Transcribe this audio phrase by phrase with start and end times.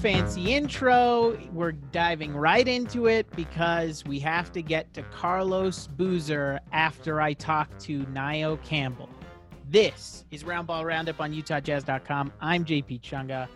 [0.00, 1.38] fancy intro.
[1.52, 7.34] We're diving right into it because we have to get to Carlos Boozer after I
[7.34, 9.10] talk to Nio Campbell.
[9.68, 12.32] This is Roundball Roundup on UtahJazz.com.
[12.40, 13.46] I'm JP Chunga.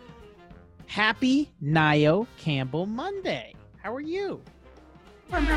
[0.85, 3.55] Happy Nio Campbell Monday.
[3.81, 4.39] How are you?
[5.31, 5.47] I'm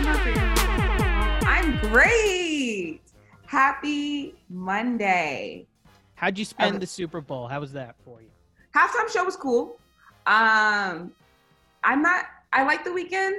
[1.81, 3.03] great.
[3.45, 5.67] Happy Monday.
[6.15, 7.47] How'd you spend the Super Bowl?
[7.47, 8.31] How was that for you?
[8.75, 9.79] Halftime show was cool.
[10.29, 11.13] Um,
[11.85, 12.27] I'm not.
[12.53, 13.33] I like the Weeknd,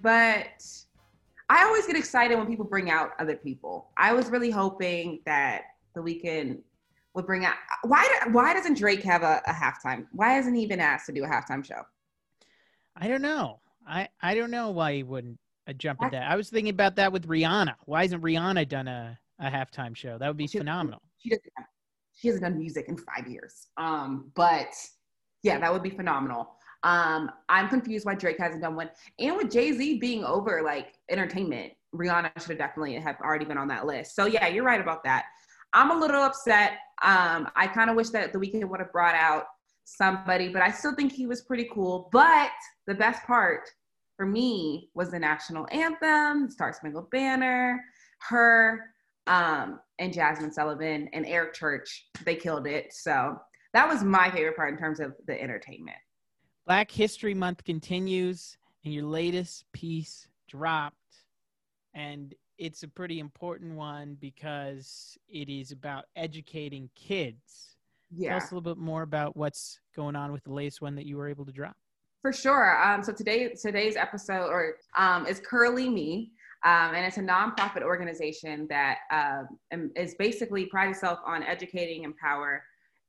[0.00, 0.64] but
[1.48, 3.88] I always get excited when people bring out other people.
[3.96, 5.62] I was really hoping that
[5.94, 6.60] the Weeknd
[7.14, 7.56] would bring out.
[7.82, 8.08] Why?
[8.30, 10.06] Why doesn't Drake have a, a halftime?
[10.12, 11.82] Why hasn't he been asked to do a halftime show?
[12.96, 13.58] I don't know.
[13.86, 16.30] I I don't know why he wouldn't uh, jump at that.
[16.30, 17.74] I was thinking about that with Rihanna.
[17.86, 20.16] Why hasn't Rihanna done a, a halftime show?
[20.16, 21.02] That would be she, phenomenal.
[21.18, 21.52] She doesn't.
[22.14, 23.66] She hasn't done music in five years.
[23.76, 24.72] Um, but
[25.42, 26.56] yeah, that would be phenomenal.
[26.82, 28.90] Um, I'm confused why Drake hasn't done one.
[29.18, 33.58] And with Jay Z being over like entertainment, Rihanna should have definitely have already been
[33.58, 34.14] on that list.
[34.14, 35.26] So yeah, you're right about that.
[35.72, 36.72] I'm a little upset.
[37.02, 39.44] Um, I kind of wish that the Weeknd would have brought out
[39.84, 42.08] somebody, but I still think he was pretty cool.
[42.12, 42.50] But
[42.86, 43.68] the best part
[44.16, 47.82] for me was the national anthem, Star Spangled Banner,
[48.28, 48.84] her,
[49.26, 52.06] um, and Jazmine Sullivan and Eric Church.
[52.24, 52.92] They killed it.
[52.92, 53.38] So
[53.72, 55.96] that was my favorite part in terms of the entertainment.
[56.66, 60.96] Black History Month continues, and your latest piece dropped,
[61.94, 67.76] and it's a pretty important one because it is about educating kids.
[68.14, 68.30] Yeah.
[68.30, 71.06] Tell us a little bit more about what's going on with the latest one that
[71.06, 71.76] you were able to drop.
[72.22, 72.82] For sure.
[72.84, 76.32] Um, so today, today's episode or um, is Curly Me,
[76.64, 82.12] um, and it's a nonprofit organization that um, is basically prides itself on educating, and
[82.12, 82.62] empower,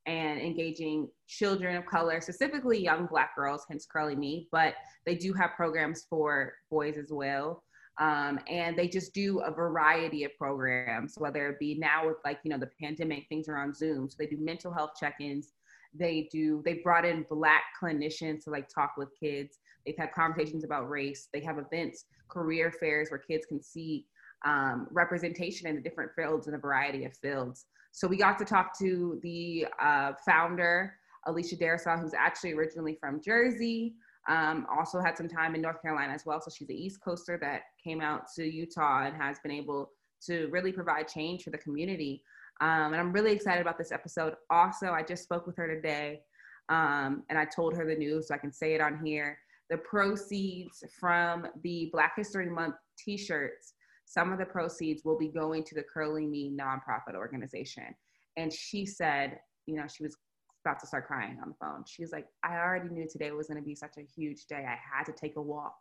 [0.06, 4.74] and engaging children of color, specifically young Black girls, hence Curly Me, but
[5.06, 7.62] they do have programs for boys as well.
[8.00, 12.40] Um, and they just do a variety of programs, whether it be now with like,
[12.42, 14.08] you know, the pandemic, things are on Zoom.
[14.08, 15.52] So they do mental health check ins.
[15.94, 19.58] They do, they brought in Black clinicians to like talk with kids.
[19.84, 21.28] They've had conversations about race.
[21.32, 24.06] They have events, career fairs where kids can see
[24.44, 27.66] um, representation in the different fields in a variety of fields.
[27.92, 30.94] So we got to talk to the uh, founder,
[31.26, 33.94] Alicia Darrisaw, who's actually originally from Jersey.
[34.28, 36.40] Um, also had some time in North Carolina as well.
[36.40, 39.90] So she's an East Coaster that came out to Utah and has been able
[40.26, 42.22] to really provide change for the community.
[42.60, 44.34] Um, and I'm really excited about this episode.
[44.48, 46.20] Also, I just spoke with her today
[46.68, 49.36] um, and I told her the news so I can say it on here.
[49.68, 55.28] The proceeds from the Black History Month t shirts some of the proceeds will be
[55.28, 57.94] going to the Curly Me nonprofit organization.
[58.36, 60.16] And she said, you know, she was
[60.64, 61.84] about to start crying on the phone.
[61.86, 64.64] She was like, I already knew today was going to be such a huge day.
[64.66, 65.76] I had to take a walk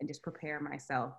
[0.00, 1.12] and just prepare myself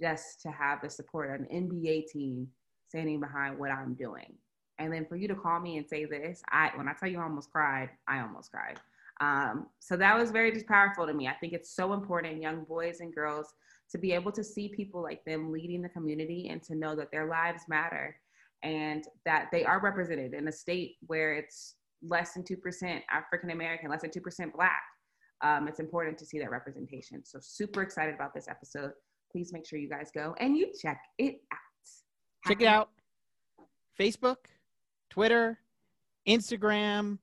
[0.00, 2.48] just to have the support of an NBA team
[2.88, 4.34] standing behind what I'm doing.
[4.78, 7.20] And then for you to call me and say this, I when I tell you
[7.20, 8.80] I almost cried, I almost cried.
[9.20, 11.28] Um, so that was very just powerful to me.
[11.28, 13.54] I think it's so important, young boys and girls,
[13.90, 17.10] to be able to see people like them leading the community and to know that
[17.10, 18.16] their lives matter
[18.62, 23.90] and that they are represented in a state where it's less than 2% African American,
[23.90, 24.82] less than 2% Black.
[25.42, 27.24] Um, it's important to see that representation.
[27.24, 28.92] So, super excited about this episode.
[29.30, 32.48] Please make sure you guys go and you check it out.
[32.48, 32.90] Check it out.
[33.98, 34.36] Facebook,
[35.10, 35.58] Twitter,
[36.26, 37.18] Instagram.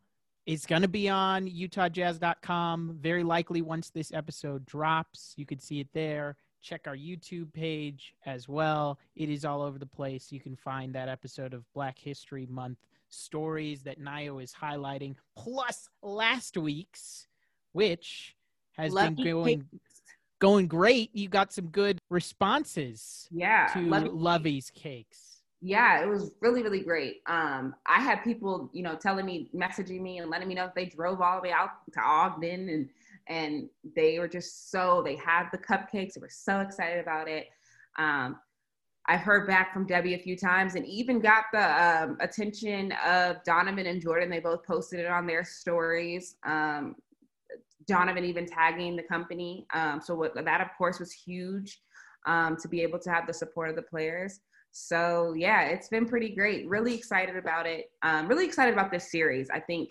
[0.45, 2.97] It's going to be on utahjazz.com.
[2.99, 8.13] Very likely once this episode drops, you could see it there check our YouTube page
[8.25, 8.99] as well.
[9.15, 10.31] It is all over the place.
[10.31, 12.77] You can find that episode of Black History Month
[13.09, 17.27] stories that Nio is highlighting, plus last week's,
[17.73, 18.35] which
[18.77, 19.65] has been going
[20.39, 21.09] going great.
[21.13, 23.27] You got some good responses.
[23.31, 25.41] Yeah, to Lovey Lovey's cakes.
[25.61, 27.21] Yeah, it was really really great.
[27.27, 30.73] Um, I had people, you know, telling me, messaging me, and letting me know if
[30.73, 32.89] they drove all the way out to Ogden and
[33.31, 37.47] and they were just so they had the cupcakes they were so excited about it.
[37.97, 38.37] Um,
[39.07, 43.43] i heard back from debbie a few times and even got the um, attention of
[43.43, 44.29] donovan and jordan.
[44.29, 46.95] They both posted it on their stories um,
[47.87, 49.65] donovan even tagging the company.
[49.73, 51.81] Um, so what, that of course was huge
[52.27, 54.41] um, to be able to have the support of the players.
[54.71, 56.69] So yeah it's been pretty great.
[56.69, 57.85] Really excited about it.
[58.03, 59.49] Um, really excited about this series.
[59.49, 59.89] I think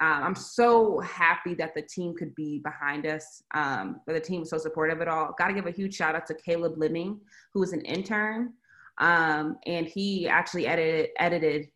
[0.00, 4.40] um, I'm so happy that the team could be behind us, um, but the team
[4.40, 5.34] was so supportive of it all.
[5.36, 7.20] Got to give a huge shout out to Caleb Living,
[7.52, 8.54] who was an intern,
[8.98, 11.68] um, and he actually edited edited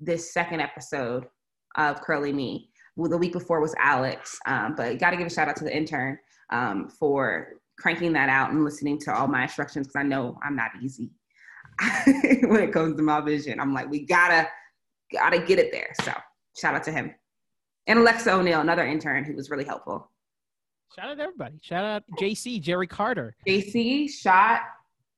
[0.00, 1.26] this second episode
[1.76, 2.68] of Curly Me.
[2.96, 4.36] well, the week before was Alex.
[4.46, 6.18] Um, but got to give a shout out to the intern
[6.50, 10.56] um, for cranking that out and listening to all my instructions because I know I'm
[10.56, 11.10] not easy
[12.42, 13.60] when it comes to my vision.
[13.60, 14.48] I'm like, we gotta
[15.12, 15.92] gotta get it there.
[16.02, 16.12] So
[16.56, 17.14] shout out to him
[17.88, 20.10] and Alexa O'Neill, another intern who was really helpful.
[20.94, 21.58] Shout out to everybody.
[21.62, 23.34] Shout out JC, Jerry Carter.
[23.46, 24.60] JC, shot,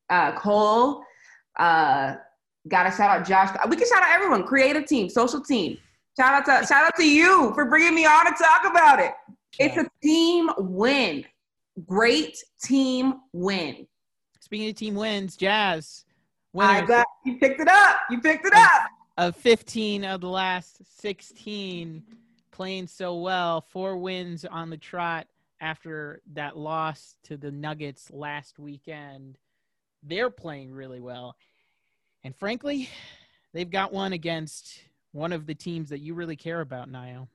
[0.08, 1.02] uh, Cole,
[1.58, 2.14] uh,
[2.68, 3.50] gotta shout out Josh.
[3.68, 5.78] We can shout out everyone, creative team, social team.
[6.16, 9.12] Shout out to shout out to you for bringing me on to talk about it.
[9.58, 11.24] It's a team win.
[11.86, 13.86] Great team win.
[14.40, 16.04] Speaking of team wins, Jazz.
[16.58, 18.00] I got you picked it up.
[18.10, 18.82] You picked it up.
[19.16, 22.02] Of 15 of the last 16
[22.60, 25.26] playing so well, four wins on the trot
[25.62, 29.38] after that loss to the Nuggets last weekend.
[30.02, 31.36] They're playing really well.
[32.22, 32.90] And frankly,
[33.54, 34.78] they've got one against
[35.12, 37.30] one of the teams that you really care about, Niall,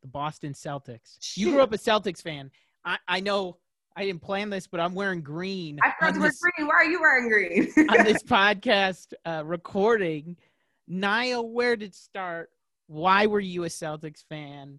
[0.00, 1.18] the Boston Celtics.
[1.36, 2.50] You grew up a Celtics fan.
[2.82, 3.58] I, I know
[3.94, 5.80] I didn't plan this, but I'm wearing green.
[5.82, 6.66] I thought you were green.
[6.66, 7.70] Why are you wearing green?
[7.90, 10.38] on this podcast uh, recording,
[10.88, 12.48] Niall, where did it start?
[12.86, 14.78] Why were you a Celtics fan?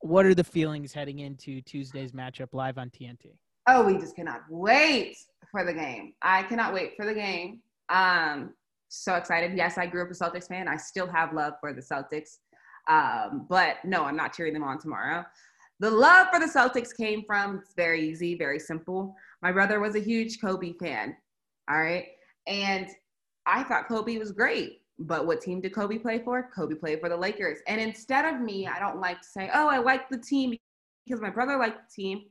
[0.00, 3.36] what are the feelings heading into Tuesday's matchup live on TNT?
[3.66, 5.16] Oh, we just cannot wait
[5.50, 6.14] for the game.
[6.22, 7.60] I cannot wait for the game.
[7.90, 8.54] Um,
[8.88, 9.56] so excited.
[9.56, 10.68] Yes, I grew up a Celtics fan.
[10.68, 12.38] I still have love for the Celtics.
[12.88, 15.24] Um, but no, I'm not cheering them on tomorrow.
[15.80, 19.14] The love for the Celtics came from it's very easy, very simple.
[19.42, 21.14] My brother was a huge Kobe fan.
[21.70, 22.06] All right.
[22.46, 22.88] And
[23.46, 24.79] I thought Kobe was great.
[25.00, 26.50] But what team did Kobe play for?
[26.54, 27.58] Kobe played for the Lakers.
[27.66, 30.56] And instead of me, I don't like to say, oh, I like the team
[31.06, 32.24] because my brother liked the team.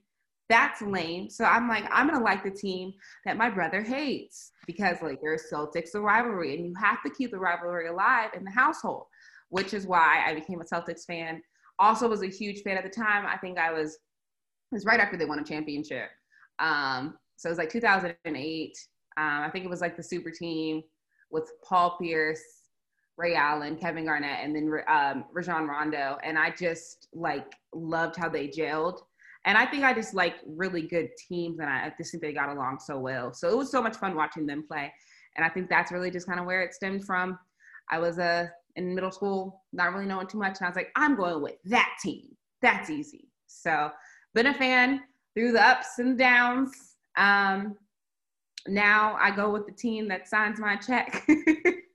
[0.50, 1.30] That's lame.
[1.30, 2.94] So I'm like, I'm gonna like the team
[3.26, 7.40] that my brother hates because Lakers, Celtics, a rivalry, and you have to keep the
[7.40, 9.06] rivalry alive in the household,
[9.50, 11.42] which is why I became a Celtics fan.
[11.78, 13.26] Also, was a huge fan at the time.
[13.28, 16.10] I think I was it was right after they won a championship.
[16.60, 18.78] Um, so it was like 2008.
[19.18, 20.84] Um, I think it was like the super team
[21.32, 22.59] with Paul Pierce,
[23.20, 26.18] Ray Allen, Kevin Garnett, and then um, Rajon Rondo.
[26.24, 29.02] And I just like loved how they gelled.
[29.44, 32.48] And I think I just like really good teams, and I just think they got
[32.48, 33.34] along so well.
[33.34, 34.92] So it was so much fun watching them play.
[35.36, 37.38] And I think that's really just kind of where it stemmed from.
[37.92, 40.92] I was uh, in middle school, not really knowing too much, and I was like,
[40.96, 42.38] I'm going with that team.
[42.62, 43.28] That's easy.
[43.48, 43.92] So
[44.34, 45.02] been a fan
[45.34, 46.96] through the ups and downs.
[47.18, 47.76] Um,
[48.68, 51.28] now I go with the team that signs my check.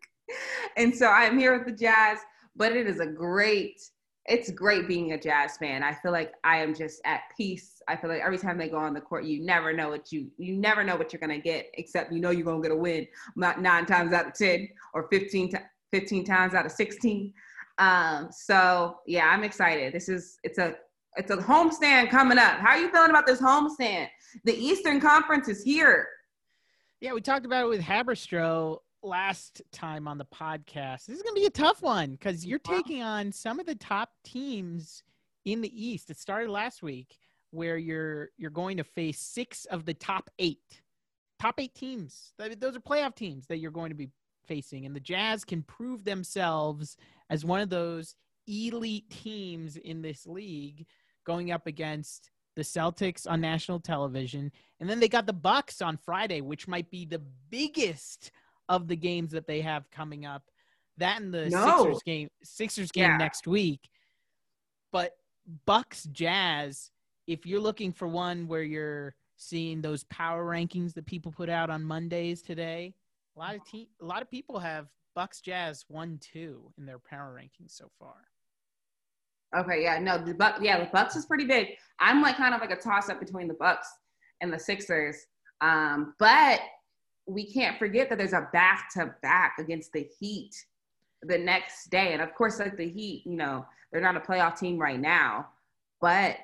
[0.76, 2.19] and so I'm here with the Jazz,
[2.56, 3.81] but it is a great,
[4.26, 5.82] it's great being a Jazz fan.
[5.82, 7.82] I feel like I am just at peace.
[7.88, 10.31] I feel like every time they go on the court, you never know what you,
[10.38, 13.06] you never know what you're to get, except you know you're to get a win
[13.37, 15.53] nine times out of 10 or 15,
[15.93, 17.32] 15 times out of 16.
[17.79, 19.93] Um, so yeah, I'm excited.
[19.93, 20.76] This is, it's a,
[21.17, 22.59] it's a homestand coming up.
[22.59, 24.09] How are you feeling about this homestand?
[24.44, 26.09] The Eastern Conference is here.
[27.00, 31.06] Yeah, we talked about it with Haberstroh last time on the podcast.
[31.06, 33.74] This is going to be a tough one because you're taking on some of the
[33.74, 35.02] top teams
[35.44, 36.10] in the East.
[36.10, 37.18] It started last week
[37.50, 40.82] where you're you're going to face six of the top eight,
[41.38, 42.32] top eight teams.
[42.38, 44.10] Those are playoff teams that you're going to be
[44.46, 46.96] facing, and the Jazz can prove themselves
[47.30, 48.16] as one of those
[48.46, 50.87] elite teams in this league,
[51.25, 55.96] going up against the Celtics on national television, and then they got the Bucks on
[55.96, 58.30] Friday, which might be the biggest
[58.68, 60.42] of the games that they have coming up.
[60.99, 61.85] That and the no.
[61.85, 63.16] Sixers game, Sixers game yeah.
[63.16, 63.88] next week.
[64.92, 65.12] But
[65.66, 66.90] Bucks Jazz,
[67.26, 71.68] if you're looking for one where you're seeing those power rankings that people put out
[71.68, 72.94] on Mondays today,
[73.37, 77.00] a lot of te- a lot of people have Bucks Jazz one two in their
[77.00, 78.14] power rankings so far.
[79.56, 81.68] Okay, yeah, no, the Buck, yeah, the Bucks is pretty big.
[82.00, 83.88] I'm like kind of like a toss up between the Bucks
[84.40, 85.16] and the Sixers.
[85.61, 86.61] Um, but
[87.26, 90.54] we can't forget that there's a back to back against the Heat
[91.23, 92.12] the next day.
[92.12, 95.49] And of course, like the Heat, you know, they're not a playoff team right now,
[96.00, 96.37] but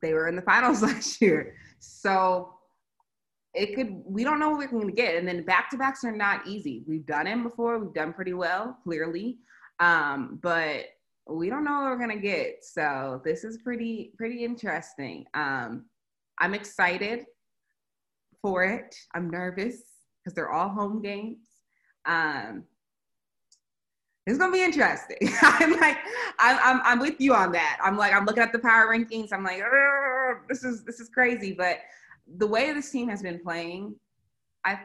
[0.00, 1.54] they were in the finals last year.
[1.80, 2.54] So
[3.54, 5.16] it could, we don't know what we're going to get.
[5.16, 6.84] And then back to backs are not easy.
[6.86, 9.38] We've done them before, we've done pretty well, clearly.
[9.80, 10.84] Um, but
[11.28, 12.64] we don't know what we're going to get.
[12.64, 15.26] So this is pretty, pretty interesting.
[15.34, 15.86] Um,
[16.38, 17.26] I'm excited
[18.40, 18.94] for it.
[19.14, 19.89] I'm nervous
[20.30, 21.38] because they're all home games.
[22.06, 22.64] Um,
[24.26, 25.16] it's gonna be interesting.
[25.42, 25.98] I'm like,
[26.38, 27.78] I'm, I'm, I'm with you on that.
[27.82, 29.32] I'm like, I'm looking at the power rankings.
[29.32, 29.62] I'm like,
[30.48, 31.52] this is this is crazy.
[31.52, 31.78] But
[32.36, 33.96] the way this team has been playing,
[34.64, 34.80] I,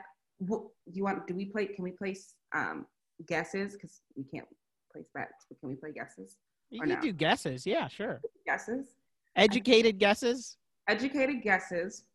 [0.47, 1.27] do you want?
[1.27, 1.67] Do we play?
[1.67, 2.85] Can we place um,
[3.27, 3.73] guesses?
[3.73, 4.47] Because we can't
[4.91, 5.45] place bets.
[5.49, 6.37] But can we play guesses?
[6.71, 7.01] You can no?
[7.01, 7.65] do guesses.
[7.67, 8.21] Yeah, sure.
[8.47, 8.95] Guesses.
[9.35, 10.57] Educated guesses.
[10.87, 12.05] Educated guesses.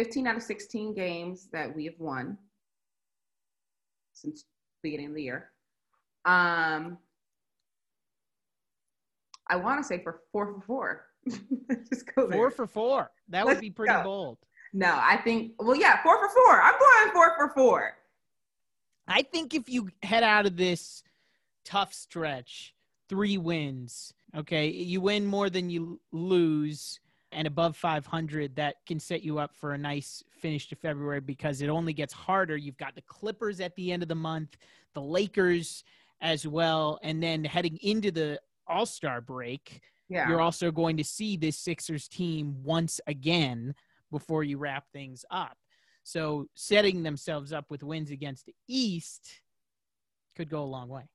[0.00, 2.38] 15 out of 16 games that we have won
[4.14, 4.46] since
[4.82, 5.50] beginning of the year.
[6.24, 6.96] Um,
[9.46, 11.06] I want to say for four for four.
[11.90, 12.38] Just go there.
[12.38, 13.10] Four for four.
[13.28, 14.02] That would Let's be pretty go.
[14.02, 14.38] bold.
[14.72, 15.52] no, I think.
[15.58, 16.62] Well, yeah, four for four.
[16.62, 17.92] I'm going four for four.
[19.06, 21.02] I think if you head out of this
[21.66, 22.74] tough stretch,
[23.10, 26.99] three wins, okay, you win more than you lose
[27.32, 31.62] and above 500, that can set you up for a nice finish to February because
[31.62, 32.56] it only gets harder.
[32.56, 34.56] You've got the Clippers at the end of the month,
[34.94, 35.84] the Lakers
[36.20, 40.28] as well, and then heading into the All Star break, Yeah.
[40.28, 43.74] you're also going to see this Sixers team once again
[44.10, 45.56] before you wrap things up.
[46.02, 49.40] So setting themselves up with wins against the East
[50.36, 51.08] could go a long way.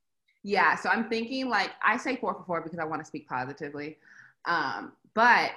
[0.44, 3.28] Yeah, so I'm thinking like I say four for four because I want to speak
[3.28, 3.98] positively.
[4.46, 5.52] Um, but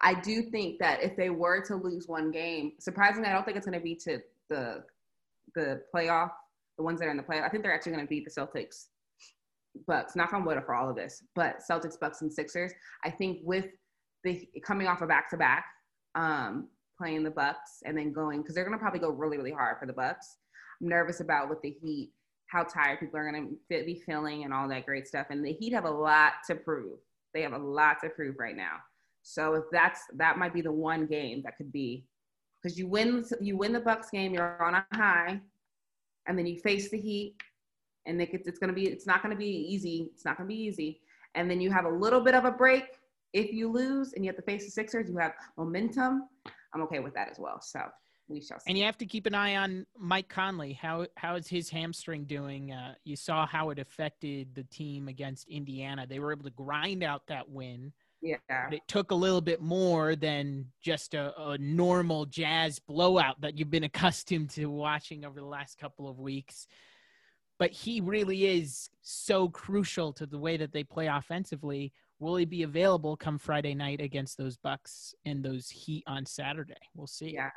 [0.00, 3.56] I do think that if they were to lose one game, surprisingly, I don't think
[3.56, 4.84] it's going to be to the
[5.54, 6.30] the playoff,
[6.76, 7.44] the ones that are in the playoff.
[7.44, 8.86] I think they're actually going to beat the Celtics,
[9.86, 10.14] Bucks.
[10.14, 12.72] Knock on wood for all of this, but Celtics, Bucks, and Sixers.
[13.04, 13.66] I think with
[14.24, 15.64] the coming off a back to back,
[16.14, 19.52] um, playing the Bucks and then going because they're going to probably go really really
[19.52, 20.36] hard for the Bucks.
[20.80, 22.12] I'm nervous about with the Heat
[22.48, 25.26] how tired people are going to be feeling and all that great stuff.
[25.30, 26.98] And the Heat have a lot to prove.
[27.34, 28.76] They have a lot to prove right now.
[29.28, 32.06] So if that's that might be the one game that could be
[32.62, 35.38] because you win you win the Bucks game, you're on a high,
[36.26, 37.36] and then you face the Heat,
[38.06, 40.10] and it, it's going to be it's not going to be easy.
[40.14, 41.00] It's not going to be easy.
[41.34, 42.84] And then you have a little bit of a break
[43.34, 45.10] if you lose, and you have to face the Sixers.
[45.10, 46.28] You have momentum.
[46.74, 47.60] I'm okay with that as well.
[47.60, 47.80] So
[48.28, 48.70] we shall see.
[48.70, 50.72] And you have to keep an eye on Mike Conley.
[50.72, 52.72] How how is his hamstring doing?
[52.72, 56.06] Uh, you saw how it affected the team against Indiana.
[56.06, 58.36] They were able to grind out that win, yeah.
[58.48, 63.58] but it took a little bit more than just a, a normal Jazz blowout that
[63.58, 66.66] you've been accustomed to watching over the last couple of weeks.
[67.58, 71.92] But he really is so crucial to the way that they play offensively.
[72.20, 76.74] Will he be available come Friday night against those Bucks and those Heat on Saturday?
[76.94, 77.34] We'll see.
[77.34, 77.50] Yeah.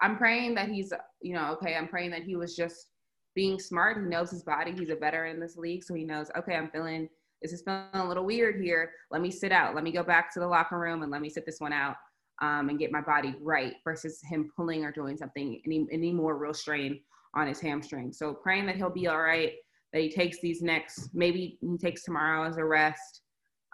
[0.00, 1.74] I'm praying that he's, you know, okay.
[1.74, 2.86] I'm praying that he was just
[3.34, 3.98] being smart.
[3.98, 4.72] He knows his body.
[4.76, 6.30] He's a veteran in this league, so he knows.
[6.36, 7.08] Okay, I'm feeling
[7.42, 8.92] this is feeling a little weird here.
[9.10, 9.74] Let me sit out.
[9.74, 11.96] Let me go back to the locker room and let me sit this one out
[12.42, 13.74] um, and get my body right.
[13.84, 17.00] Versus him pulling or doing something any any more real strain
[17.34, 18.12] on his hamstring.
[18.12, 19.52] So praying that he'll be all right.
[19.92, 21.10] That he takes these next.
[21.14, 23.22] Maybe he takes tomorrow as a rest.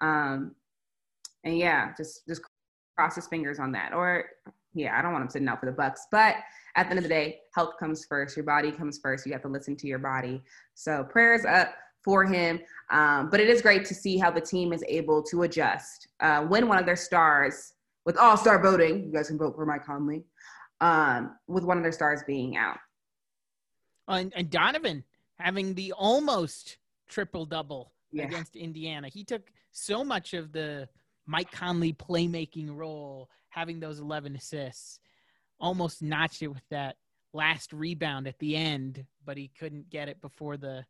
[0.01, 0.55] Um,
[1.45, 2.43] and yeah, just just
[2.97, 3.93] cross his fingers on that.
[3.93, 4.27] Or
[4.75, 6.37] yeah, I don't want him sitting out for the Bucks, but
[6.77, 8.37] at the end of the day, health comes first.
[8.37, 9.25] Your body comes first.
[9.25, 10.43] You have to listen to your body.
[10.75, 11.75] So prayers up
[12.05, 12.61] for him.
[12.91, 16.09] Um, but it is great to see how the team is able to adjust.
[16.21, 17.73] Uh, when one of their stars,
[18.05, 20.25] with all star voting, you guys can vote for Mike Conley,
[20.81, 22.77] um, with one of their stars being out.
[24.07, 25.03] And, and Donovan
[25.39, 26.77] having the almost
[27.09, 28.25] triple double Yeah.
[28.27, 29.09] against Indiana.
[29.09, 30.89] He took so much of the
[31.27, 35.01] Mike Conley playmaking role, having those 11 assists,
[35.59, 36.97] almost notched it with that
[37.33, 40.85] last rebound at the end, but he couldn't get it before the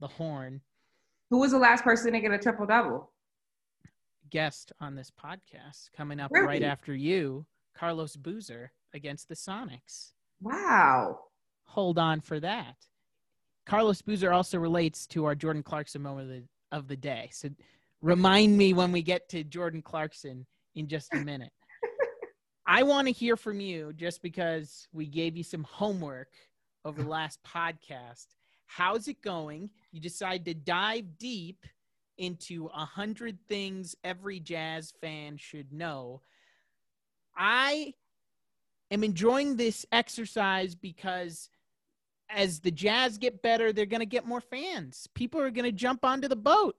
[0.00, 0.60] the horn.
[1.30, 3.12] Who was the last person to get a triple double?
[4.30, 6.46] Guest on this podcast coming up Really?
[6.46, 10.12] right after you, Carlos Boozer against the Sonics.
[10.40, 11.20] Wow.
[11.64, 12.76] hold on for that.
[13.66, 16.44] Carlos Boozer also relates to our Jordan Clarkson moment of the,
[16.76, 17.28] of the day.
[17.32, 17.50] So
[18.00, 21.52] remind me when we get to Jordan Clarkson in just a minute.
[22.66, 26.28] I want to hear from you just because we gave you some homework
[26.84, 28.26] over the last podcast.
[28.66, 29.68] How's it going?
[29.92, 31.64] You decide to dive deep
[32.18, 36.22] into a hundred things every jazz fan should know.
[37.36, 37.94] I
[38.90, 41.48] am enjoying this exercise because
[42.30, 45.08] as the Jazz get better, they're going to get more fans.
[45.14, 46.76] People are going to jump onto the boat.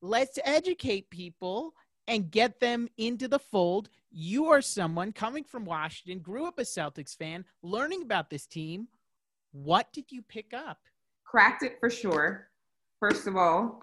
[0.00, 1.74] Let's educate people
[2.08, 3.88] and get them into the fold.
[4.10, 8.88] You are someone coming from Washington, grew up a Celtics fan, learning about this team.
[9.52, 10.78] What did you pick up?
[11.32, 12.48] Cracked it for sure.
[13.00, 13.82] First of all,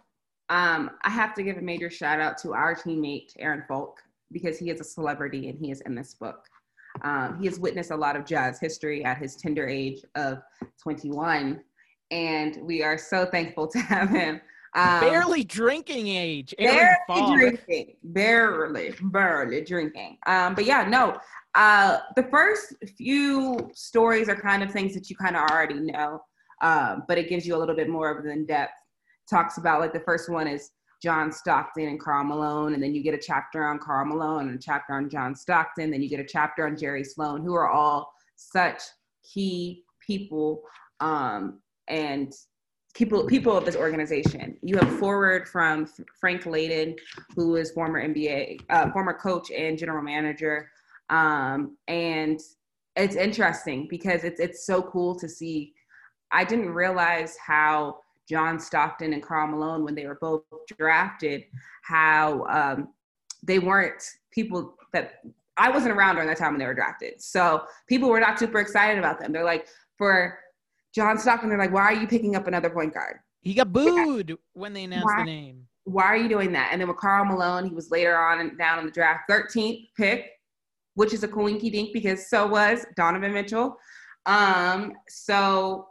[0.49, 3.99] um, I have to give a major shout out to our teammate Aaron Falk
[4.31, 6.45] because he is a celebrity and he is in this book.
[7.01, 10.39] Um, he has witnessed a lot of jazz history at his tender age of
[10.81, 11.59] 21,
[12.11, 14.39] and we are so thankful to have him.
[14.75, 16.53] Um, Barely drinking age.
[16.59, 17.39] Aaron barely Falk.
[17.39, 20.19] drinking, barely, barely drinking.
[20.27, 21.17] Um, but yeah, no.
[21.55, 26.21] Uh, the first few stories are kind of things that you kind of already know,
[26.61, 28.73] um, but it gives you a little bit more of an in depth.
[29.29, 33.01] Talks about like the first one is John Stockton and Karl Malone, and then you
[33.01, 36.19] get a chapter on Karl Malone and a chapter on John Stockton, then you get
[36.19, 38.81] a chapter on Jerry Sloan, who are all such
[39.23, 40.61] key people
[40.99, 42.33] um, and
[42.93, 44.57] people people of this organization.
[44.61, 45.87] You have foreword from
[46.19, 46.97] Frank Layden,
[47.35, 50.69] who is former NBA, uh, former coach and general manager,
[51.09, 52.39] um, and
[52.95, 55.73] it's interesting because it's it's so cool to see.
[56.31, 60.43] I didn't realize how John Stockton and Karl Malone, when they were both
[60.77, 61.43] drafted,
[61.83, 62.89] how um,
[63.43, 65.21] they weren't people that
[65.57, 67.21] I wasn't around during that time when they were drafted.
[67.21, 69.33] So people were not super excited about them.
[69.33, 69.67] They're like,
[69.97, 70.39] for
[70.93, 73.17] John Stockton, they're like, why are you picking up another point guard?
[73.41, 74.35] He got booed yeah.
[74.53, 75.67] when they announced why, the name.
[75.83, 76.69] Why are you doing that?
[76.71, 80.29] And then with Karl Malone, he was later on down in the draft, 13th pick,
[80.95, 83.77] which is a coinky dink because so was Donovan Mitchell.
[84.25, 85.87] Um, so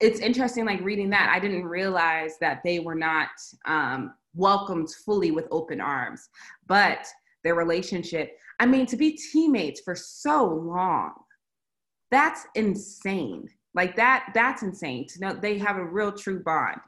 [0.00, 3.28] it's interesting like reading that i didn't realize that they were not
[3.66, 6.28] um, welcomed fully with open arms
[6.66, 7.06] but
[7.44, 11.12] their relationship i mean to be teammates for so long
[12.10, 13.48] that's insane.
[13.74, 16.80] Like that that's insane to know they have a real true bond.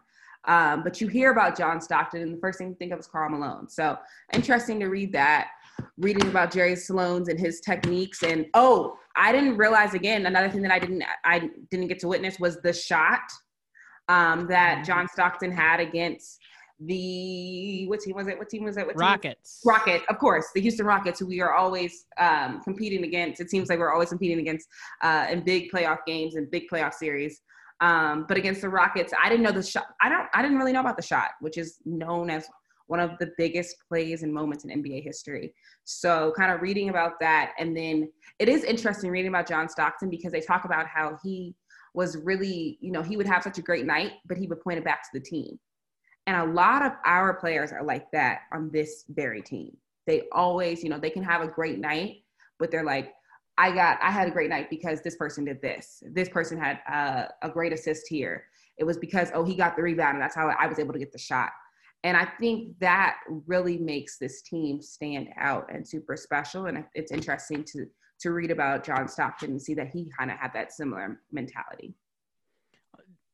[0.44, 3.06] Um, but you hear about john stockton and the first thing you think of is
[3.06, 3.68] karl malone.
[3.68, 3.96] So
[4.32, 5.50] interesting to read that
[5.96, 10.62] reading about jerry sloan's and his techniques and oh I didn't realize again another thing
[10.62, 13.20] that I didn't I didn't get to witness was the shot
[14.08, 14.84] um, that mm-hmm.
[14.84, 16.38] John Stockton had against
[16.80, 18.38] the what team was it?
[18.38, 18.86] What team was it?
[18.86, 19.06] What team?
[19.06, 19.60] Rockets.
[19.64, 23.40] Rocket, of course, the Houston Rockets, who we are always um, competing against.
[23.40, 24.68] It seems like we're always competing against
[25.02, 27.40] uh, in big playoff games and big playoff series.
[27.80, 29.86] Um, but against the Rockets, I didn't know the shot.
[30.00, 30.26] I don't.
[30.34, 32.46] I didn't really know about the shot, which is known as
[32.92, 35.54] one of the biggest plays and moments in NBA history.
[35.84, 37.54] So, kind of reading about that.
[37.58, 41.54] And then it is interesting reading about John Stockton because they talk about how he
[41.94, 44.76] was really, you know, he would have such a great night, but he would point
[44.76, 45.58] it back to the team.
[46.26, 49.74] And a lot of our players are like that on this very team.
[50.06, 52.16] They always, you know, they can have a great night,
[52.58, 53.14] but they're like,
[53.56, 56.02] I got, I had a great night because this person did this.
[56.12, 58.44] This person had uh, a great assist here.
[58.76, 60.98] It was because, oh, he got the rebound and that's how I was able to
[60.98, 61.50] get the shot.
[62.04, 66.66] And I think that really makes this team stand out and super special.
[66.66, 67.86] And it's interesting to
[68.20, 71.92] to read about John Stockton and see that he kind of had that similar mentality.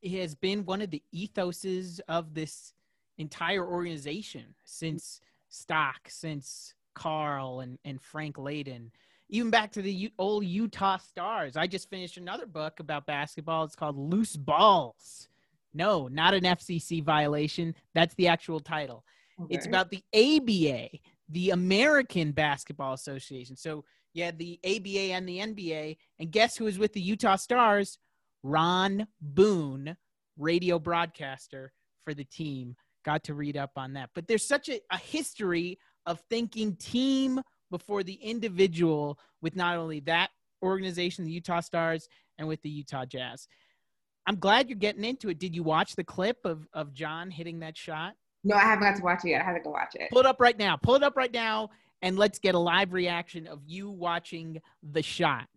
[0.01, 2.73] It has been one of the ethoses of this
[3.19, 8.91] entire organization since Stock, since Karl and, and Frank Layden,
[9.29, 11.57] even back to the U- old Utah Stars.
[11.57, 13.65] I just finished another book about basketball.
[13.65, 15.29] It's called Loose Balls
[15.75, 17.75] no, not an FCC violation.
[17.95, 19.05] That's the actual title.
[19.41, 19.55] Okay.
[19.55, 23.57] It's about the ABA, the American Basketball Association.
[23.57, 25.97] So you had the ABA and the NBA.
[26.19, 27.99] And guess who is with the Utah Stars?
[28.43, 29.97] Ron Boone,
[30.37, 31.73] radio broadcaster
[32.05, 32.75] for the team.
[33.05, 34.11] Got to read up on that.
[34.15, 40.01] But there's such a, a history of thinking team before the individual with not only
[40.01, 40.31] that
[40.63, 43.47] organization, the Utah Stars, and with the Utah Jazz.
[44.29, 45.39] I'm glad you're getting into it.
[45.39, 48.13] Did you watch the clip of of John hitting that shot?
[48.45, 49.41] No, I haven't got to watch it yet.
[49.41, 50.11] I haven't to go watch it.
[50.11, 50.77] Pull it up right now.
[50.77, 51.71] Pull it up right now,
[52.03, 55.49] and let's get a live reaction of you watching the shot.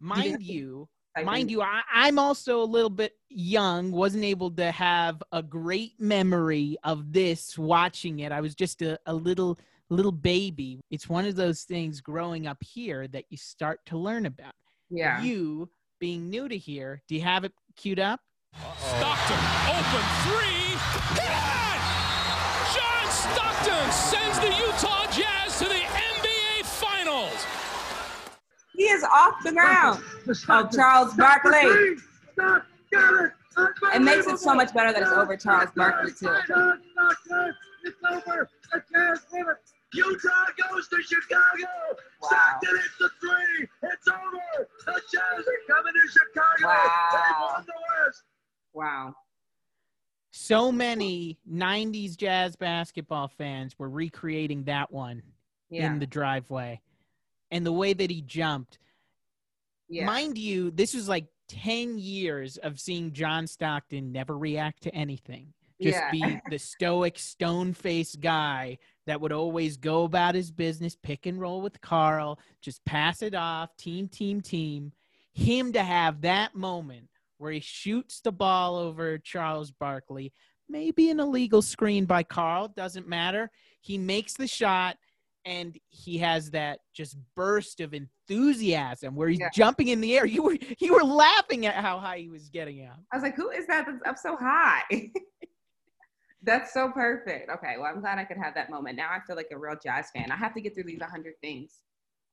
[0.00, 0.88] Mind you,
[1.24, 3.92] mind you, I, I'm also a little bit young.
[3.92, 8.32] wasn't able to have a great memory of this watching it.
[8.32, 9.58] I was just a, a little
[9.90, 10.80] little baby.
[10.90, 14.54] It's one of those things growing up here that you start to learn about.
[14.88, 15.20] Yeah.
[15.20, 18.20] You being new to here, do you have it queued up?
[18.54, 18.76] Uh-oh.
[18.98, 19.40] Stockton,
[19.72, 20.76] open three.
[21.16, 21.80] Hit!
[22.76, 27.46] John Stockton sends the Utah Jazz to the NBA Finals.
[28.76, 30.02] He is off the ground.
[30.48, 31.96] Oh, Charles Barkley.
[33.94, 36.28] It makes it so much better that it's over Charles Barkley, too.
[36.28, 36.50] It's
[38.10, 38.50] over.
[38.72, 39.56] The Jazz win it.
[39.92, 41.66] Utah goes to Chicago.
[42.22, 42.28] Wow.
[42.28, 43.68] Stockton hits the three.
[43.82, 44.68] It's over.
[44.86, 46.66] The Jazz are coming to Chicago.
[46.68, 47.10] Wow.
[47.12, 47.72] They won the
[48.06, 48.22] West.
[48.72, 49.14] Wow.
[50.50, 55.22] So many 90s jazz basketball fans were recreating that one
[55.70, 55.86] yeah.
[55.86, 56.80] in the driveway.
[57.52, 58.80] And the way that he jumped.
[59.88, 60.06] Yeah.
[60.06, 65.52] Mind you, this was like 10 years of seeing John Stockton never react to anything.
[65.80, 66.10] Just yeah.
[66.10, 71.40] be the stoic, stone faced guy that would always go about his business, pick and
[71.40, 74.90] roll with Karl, just pass it off, team, team, team.
[75.32, 77.08] Him to have that moment
[77.40, 80.30] where he shoots the ball over Charles Barkley,
[80.68, 83.50] maybe an illegal screen by Karl, doesn't matter.
[83.80, 84.96] He makes the shot
[85.46, 89.48] and he has that just burst of enthusiasm where he's yeah.
[89.54, 90.26] jumping in the air.
[90.26, 92.98] You were you were laughing at how high he was getting up.
[93.10, 94.82] I was like, "Who is that that's up so high?"
[96.42, 97.50] That's so perfect.
[97.50, 98.96] Okay, well, I'm glad I could have that moment.
[98.96, 100.30] Now I feel like a real jazz fan.
[100.32, 101.80] I have to get through these 100 things.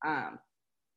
[0.06, 0.40] Um,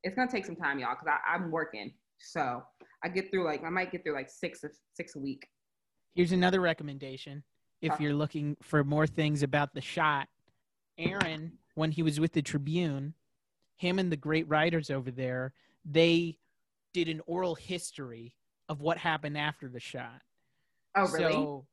[0.01, 1.91] it's gonna take some time, y'all, because I'm working.
[2.19, 2.63] So
[3.03, 5.47] I get through like I might get through like six of six a week.
[6.13, 7.43] Here's another recommendation.
[7.81, 10.27] If you're looking for more things about the shot,
[10.99, 13.15] Aaron, when he was with the Tribune,
[13.75, 16.37] him and the great writers over there, they
[16.93, 18.35] did an oral history
[18.69, 20.21] of what happened after the shot.
[20.95, 21.33] Oh, really?
[21.33, 21.65] So,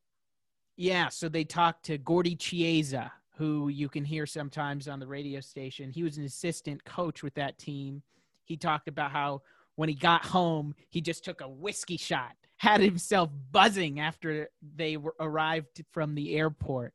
[0.77, 5.41] yeah, so they talked to Gordy Chiesa, who you can hear sometimes on the radio
[5.41, 5.91] station.
[5.91, 8.01] He was an assistant coach with that team.
[8.45, 9.43] He talked about how
[9.79, 14.97] when he got home, he just took a whiskey shot, had himself buzzing after they
[14.97, 16.93] were, arrived from the airport.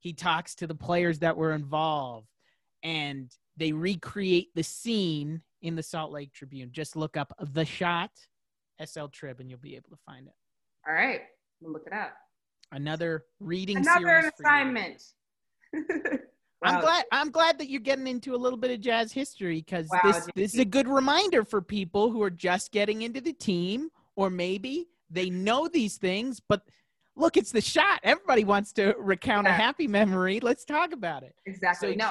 [0.00, 2.26] He talks to the players that were involved,
[2.82, 6.70] and they recreate the scene in the Salt Lake Tribune.
[6.72, 8.10] Just look up the shot,
[8.84, 10.34] SL Trib, and you'll be able to find it.
[10.88, 11.20] All right,
[11.60, 12.14] we'll look it up.
[12.72, 15.04] Another reading Another assignment.
[16.64, 19.88] I'm glad I'm glad that you're getting into a little bit of jazz history because
[19.92, 23.32] wow, this this is a good reminder for people who are just getting into the
[23.32, 26.62] team or maybe they know these things, but
[27.16, 28.00] look, it's the shot.
[28.02, 29.54] Everybody wants to recount yeah.
[29.54, 30.40] a happy memory.
[30.40, 31.34] Let's talk about it.
[31.46, 31.92] Exactly.
[31.92, 32.10] So no,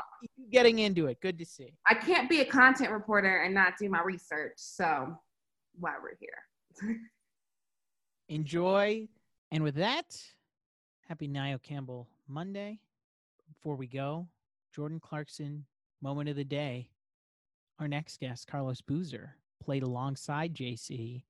[0.52, 1.20] getting into it.
[1.22, 1.74] Good to see.
[1.88, 4.54] I can't be a content reporter and not do my research.
[4.58, 5.18] So
[5.80, 6.98] why we're here.
[8.30, 9.08] Enjoy.
[9.52, 10.16] And with that,
[11.08, 12.80] happy Nio Campbell Monday.
[13.54, 14.28] Before we go,
[14.74, 15.66] Jordan Clarkson,
[16.02, 16.90] moment of the day.
[17.80, 21.24] Our next guest, Carlos Boozer, played alongside JC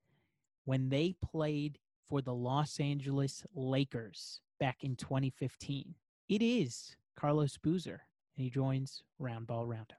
[0.65, 5.95] when they played for the Los Angeles Lakers back in 2015.
[6.29, 8.01] It is Carlos Boozer,
[8.35, 9.97] and he joins Roundball Roundup.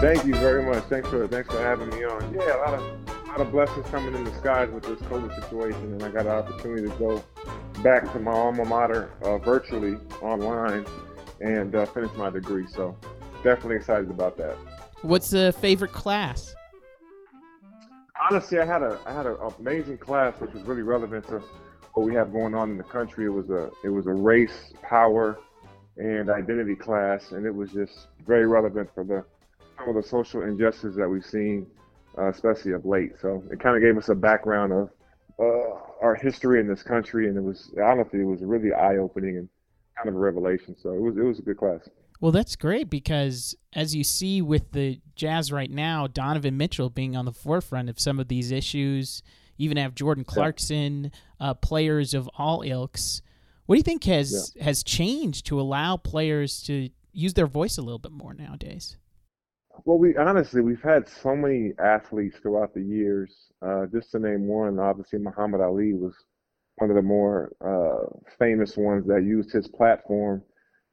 [0.00, 0.82] Thank you very much.
[0.84, 2.34] Thanks for thanks for having me on.
[2.34, 5.34] Yeah, a lot of a lot of blessings coming in the skies with this COVID
[5.42, 7.24] situation, and I got an opportunity to go
[7.82, 10.86] back to my alma mater uh, virtually online
[11.40, 12.66] and uh, finish my degree.
[12.66, 12.96] So
[13.42, 14.56] definitely excited about that.
[15.02, 16.54] What's the favorite class?
[18.30, 21.42] honestly, I had a I had an amazing class which was really relevant to
[21.94, 23.26] what we have going on in the country.
[23.26, 25.38] It was a it was a race, power,
[25.96, 29.24] and identity class, and it was just very relevant for the
[29.78, 31.66] some of the social injustices that we've seen,
[32.18, 33.12] uh, especially of late.
[33.20, 34.90] So it kind of gave us a background of
[35.38, 39.36] uh, our history in this country, and it was honestly it was really eye opening
[39.38, 39.48] and
[39.96, 40.76] kind of a revelation.
[40.80, 41.88] So it was it was a good class.
[42.20, 47.16] Well, that's great because as you see with the Jazz right now, Donovan Mitchell being
[47.16, 49.22] on the forefront of some of these issues,
[49.56, 51.10] you even have Jordan Clarkson,
[51.40, 51.48] yeah.
[51.48, 53.22] uh, players of all ilks.
[53.66, 54.64] What do you think has yeah.
[54.64, 58.96] has changed to allow players to use their voice a little bit more nowadays?
[59.84, 63.34] Well, we honestly we've had so many athletes throughout the years.
[63.60, 66.14] Uh, just to name one, obviously Muhammad Ali was
[66.76, 70.42] one of the more uh, famous ones that used his platform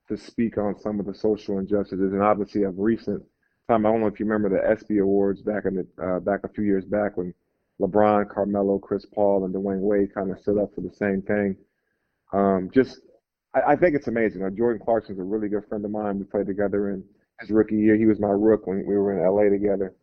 [0.07, 3.23] to speak on some of the social injustices, and obviously of recent
[3.67, 3.85] time.
[3.85, 6.49] I don't know if you remember the ESPY awards back in the uh, back a
[6.49, 7.33] few years back when
[7.79, 11.55] LeBron, Carmelo, Chris Paul, and Dwyane Wade kind of stood up for the same thing.
[12.33, 12.99] Um, just,
[13.55, 14.43] I, I, think it's amazing.
[14.43, 16.19] Uh, Jordan Clarkson's a really good friend of mine.
[16.19, 17.03] We played together in
[17.39, 17.95] his rookie year.
[17.95, 19.95] He was my rook when we were in LA together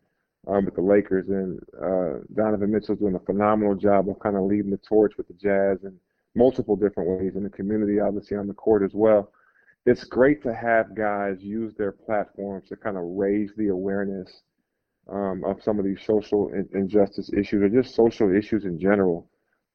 [0.47, 4.43] um, with the Lakers, and uh, Donovan Mitchell's doing a phenomenal job of kind of
[4.43, 5.97] leading the torch with the Jazz in
[6.35, 9.31] multiple different ways in the community, obviously on the court as well
[9.87, 14.41] it's great to have guys use their platforms to kind of raise the awareness
[15.09, 19.29] um, of some of these social in- injustice issues or just social issues in general,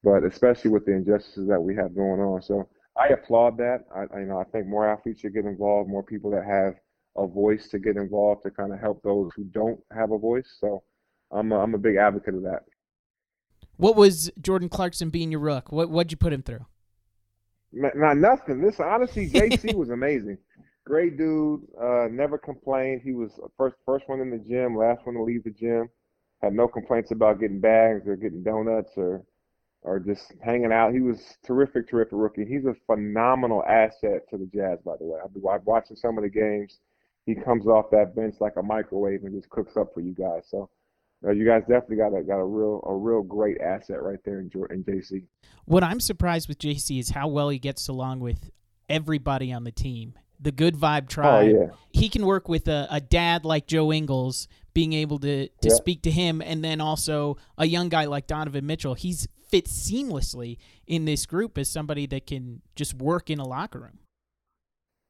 [0.05, 2.43] but especially with the injustices that we have going on.
[2.43, 3.87] So I applaud that.
[3.97, 6.75] I you know I think more athletes should get involved, more people that have
[7.17, 10.57] a voice to get involved to kind of help those who don't have a voice.
[10.59, 10.83] So
[11.31, 12.65] I'm a, I'm a big advocate of that.
[13.77, 15.73] What was Jordan Clarkson being your rook?
[15.73, 16.67] What what'd you put him through?
[17.73, 18.61] Not nothing.
[18.61, 20.39] This honestly, JC was amazing.
[20.85, 21.63] Great dude.
[21.81, 23.03] Uh, never complained.
[23.03, 25.89] He was first first one in the gym, last one to leave the gym.
[26.43, 29.25] Had no complaints about getting bags or getting donuts or
[29.83, 30.93] or just hanging out.
[30.93, 32.45] He was terrific, terrific rookie.
[32.45, 35.19] He's a phenomenal asset to the Jazz, by the way.
[35.23, 36.79] I've been watching some of the games.
[37.27, 40.43] He comes off that bench like a microwave and just cooks up for you guys.
[40.49, 40.69] So
[41.25, 44.41] uh, you guys definitely got a got a real a real great asset right there
[44.41, 45.25] in, in JC.
[45.65, 48.51] What I'm surprised with JC is how well he gets along with
[48.89, 50.15] everybody on the team.
[50.41, 51.55] The good vibe tribe.
[51.55, 51.67] Oh, yeah.
[51.93, 55.75] He can work with a, a dad like Joe Ingles, being able to to yeah.
[55.75, 58.95] speak to him, and then also a young guy like Donovan Mitchell.
[58.95, 60.57] He's fits seamlessly
[60.87, 63.99] in this group as somebody that can just work in a locker room.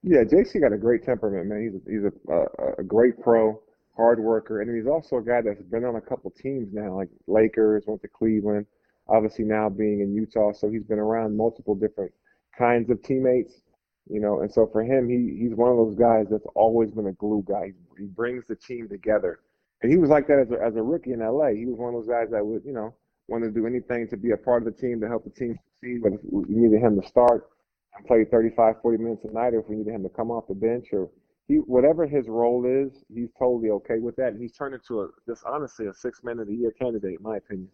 [0.02, 1.62] Yeah, JC got a great temperament, man.
[1.62, 3.60] He's a, he's a, a, a great pro
[3.96, 7.08] hard worker, and he's also a guy that's been on a couple teams now, like
[7.28, 8.66] Lakers, went to Cleveland,
[9.08, 12.10] obviously now being in Utah, so he's been around multiple different
[12.58, 13.60] kinds of teammates,
[14.08, 17.06] you know, and so for him, he he's one of those guys that's always been
[17.06, 17.66] a glue guy.
[17.96, 19.40] He, he brings the team together,
[19.82, 21.48] and he was like that as a, as a rookie in LA.
[21.50, 22.92] He was one of those guys that would, you know,
[23.28, 25.56] want to do anything to be a part of the team to help the team
[25.80, 26.02] succeed.
[26.02, 27.51] But we needed him to start
[27.96, 30.48] and play 35, 40 minutes a night, or if we needed him to come off
[30.48, 31.10] the bench, or
[31.48, 34.28] he whatever his role is, he's totally okay with that.
[34.28, 37.22] And he's turned into a just honestly a six man of the year candidate, in
[37.22, 37.68] my opinion.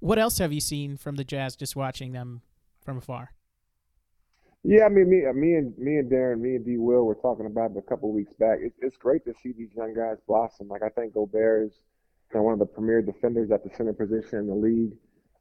[0.00, 2.42] What else have you seen from the Jazz just watching them
[2.82, 3.32] from afar?
[4.66, 6.78] Yeah, I mean, me, me and me and Deron, me and D.
[6.78, 8.58] Will were talking about it a couple of weeks back.
[8.62, 10.68] It, it's great to see these young guys blossom.
[10.68, 11.78] Like I think Gobert is
[12.32, 14.92] you know, one of the premier defenders at the center position in the league.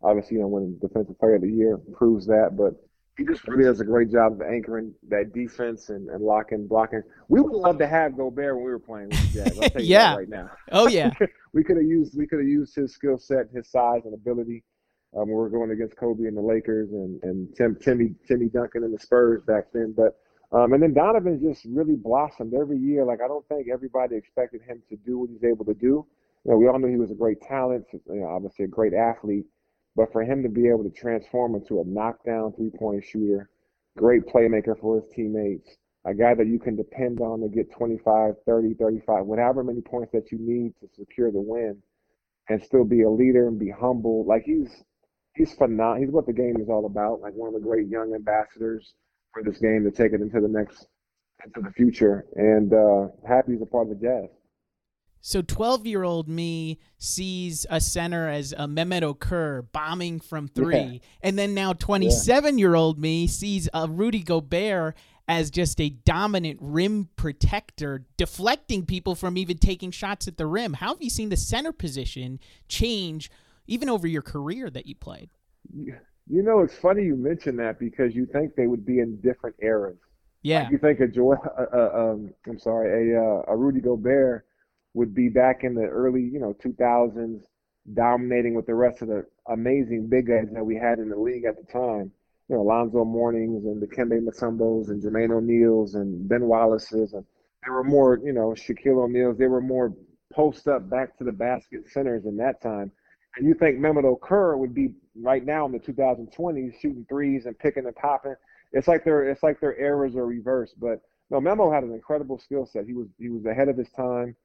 [0.02, 2.74] Obviously, you know, winning Defensive Player of the Year proves that, but
[3.17, 7.04] he just really does a great job of anchoring that defense and, and locking, blocking.
[7.30, 9.60] We would love to have Gobert when we were playing with the Jazz.
[9.60, 10.12] I'll tell you yeah.
[10.12, 10.49] that right now.
[10.71, 11.12] Oh yeah.
[11.54, 14.63] we could have used we could have used his skill set, his size and ability
[15.15, 18.84] um, we were going against Kobe and the Lakers and, and Tim, Timmy Timmy Duncan
[18.84, 19.93] and the Spurs back then.
[19.95, 20.17] But
[20.52, 23.06] um, and then Donovan just really blossomed every year.
[23.06, 26.06] Like I don't think everybody expected him to do what he's able to do.
[26.45, 28.93] You know, we all knew he was a great talent, you know, obviously a great
[28.93, 29.45] athlete.
[29.95, 33.49] But for him to be able to transform into a knockdown three point shooter,
[33.97, 35.69] great playmaker for his teammates,
[36.06, 40.12] a guy that you can depend on to get 25, 30, 35, whatever many points
[40.12, 41.82] that you need to secure the win
[42.49, 44.25] and still be a leader and be humble.
[44.25, 44.84] Like he's
[45.36, 46.01] he's phenomenal.
[46.01, 47.21] He's what the game is all about.
[47.21, 48.93] Like one of the great young ambassadors
[49.32, 50.88] for this game to take it into the next
[51.45, 52.25] into the future.
[52.36, 54.29] And uh, happy he's a part of the Jazz.
[55.26, 60.76] So 12 year old me sees a center as a Mehmet Okur bombing from three.
[60.76, 61.00] Yeah.
[61.22, 66.60] And then now 27 year old me sees a Rudy Gobert as just a dominant
[66.62, 70.74] rim protector, deflecting people from even taking shots at the rim.
[70.74, 73.32] How have you seen the center position change
[73.66, 75.30] even over your career that you played?
[75.74, 75.96] You
[76.28, 79.96] know, it's funny you mention that because you think they would be in different eras.
[80.42, 80.64] Yeah.
[80.64, 84.46] Like you think a Joy, uh, uh, um, I'm sorry, a, uh, a Rudy Gobert
[84.93, 87.41] would be back in the early, you know, 2000s,
[87.93, 91.45] dominating with the rest of the amazing big guys that we had in the league
[91.45, 92.12] at the time.
[92.49, 97.13] You know, Alonzo Mournings and the Dikembe Mutombos and Jermaine O'Neals and Ben Wallace's.
[97.13, 97.25] And
[97.63, 99.38] there were more, you know, Shaquille O'Neal's.
[99.38, 99.93] They were more
[100.34, 102.91] post up back to the basket centers in that time.
[103.36, 107.58] And you think Mehmet Okur would be right now in the 2020s shooting threes and
[107.58, 108.36] picking and popping.
[108.73, 110.79] It's like their it's like their eras are reversed.
[110.79, 112.86] But no, Memo had an incredible skill set.
[112.86, 114.36] He was he was ahead of his time.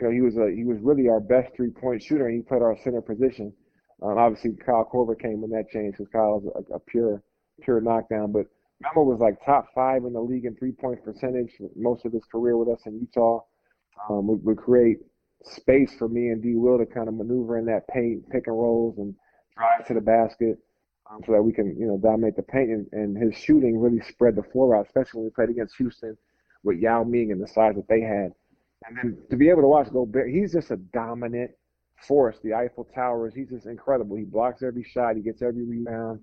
[0.00, 2.62] Know, he was a he was really our best three point shooter, and he played
[2.62, 3.52] our center position.
[4.02, 7.22] Um, obviously, Kyle Korver came when that changed because Kyle's a, a pure
[7.62, 8.32] pure knockdown.
[8.32, 8.46] But
[8.80, 12.24] Memo was like top five in the league in three point percentage most of his
[12.30, 13.40] career with us in Utah.
[14.10, 14.98] Um, would, would create
[15.42, 18.56] space for me and D Will to kind of maneuver in that paint, pick and
[18.56, 19.14] rolls, and
[19.56, 20.58] drive to the basket
[21.10, 22.70] um, so that we can, you know, dominate the paint.
[22.70, 26.16] And, and his shooting really spread the floor out, especially when we played against Houston
[26.62, 28.32] with Yao Ming and the size that they had.
[28.86, 31.50] And then to be able to watch Gobert, he's just a dominant
[31.96, 32.38] force.
[32.42, 34.16] The Eiffel Towers, he's just incredible.
[34.16, 36.20] He blocks every shot, he gets every rebound.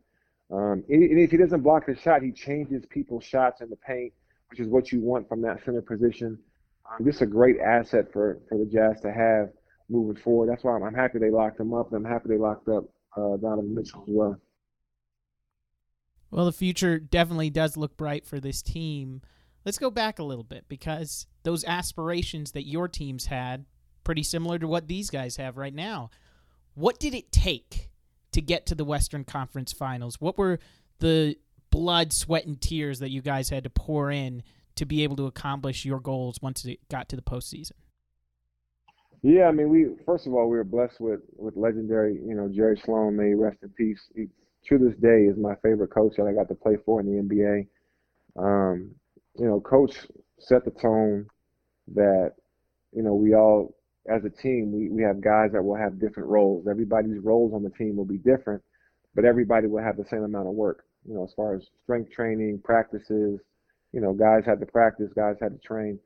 [0.52, 4.14] Um, and if he doesn't block the shot, he changes people's shots in the paint,
[4.50, 6.38] which is what you want from that center position.
[6.92, 9.50] Um, just a great asset for, for the Jazz to have
[9.90, 10.50] moving forward.
[10.50, 11.92] That's why I'm, I'm happy they locked him up.
[11.92, 12.86] and I'm happy they locked up
[13.18, 14.38] uh, Donovan Mitchell as well.
[16.30, 19.22] Well, the future definitely does look bright for this team.
[19.66, 23.66] Let's go back a little bit because those aspirations that your teams had,
[24.04, 26.10] pretty similar to what these guys have right now.
[26.76, 27.90] What did it take
[28.32, 30.20] to get to the Western Conference Finals?
[30.20, 30.60] What were
[31.00, 31.38] the
[31.70, 34.44] blood, sweat, and tears that you guys had to pour in
[34.76, 37.74] to be able to accomplish your goals once it got to the postseason?
[39.22, 42.50] Yeah, I mean, we first of all we were blessed with with legendary, you know,
[42.54, 43.16] Jerry Sloan.
[43.16, 44.02] May rest in peace.
[44.14, 44.28] He,
[44.68, 47.24] to this day, is my favorite coach that I got to play for in the
[47.24, 47.68] NBA.
[48.38, 48.96] Um,
[49.38, 49.96] you know, coach
[50.40, 51.28] set the tone
[51.96, 52.34] that
[52.94, 53.76] you know we all
[54.10, 56.68] as a team we, we have guys that will have different roles.
[56.70, 58.62] Everybody's roles on the team will be different,
[59.16, 60.86] but everybody will have the same amount of work.
[61.08, 63.40] You know, as far as strength training, practices,
[63.92, 66.00] you know, guys had to practice, guys had to train,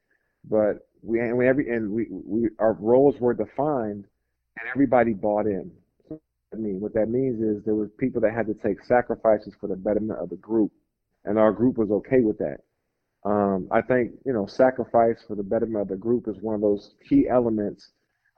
[0.49, 4.05] but we and we every and we we our roles were defined,
[4.59, 5.71] and everybody bought in.
[6.53, 9.67] I mean, what that means is there was people that had to take sacrifices for
[9.67, 10.71] the betterment of the group,
[11.25, 12.59] and our group was okay with that.
[13.25, 16.61] Um, I think you know, sacrifice for the betterment of the group is one of
[16.61, 17.91] those key elements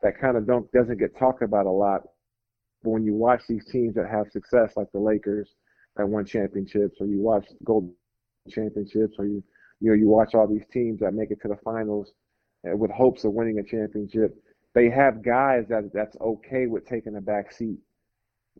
[0.03, 2.01] that kind of don't doesn't get talked about a lot.
[2.83, 5.55] But when you watch these teams that have success, like the Lakers
[5.97, 7.93] that won championships, or you watch Golden
[8.49, 9.43] championships, or you
[9.81, 12.11] you know you watch all these teams that make it to the finals
[12.69, 14.35] uh, with hopes of winning a championship.
[14.75, 17.79] They have guys that that's okay with taking a back seat.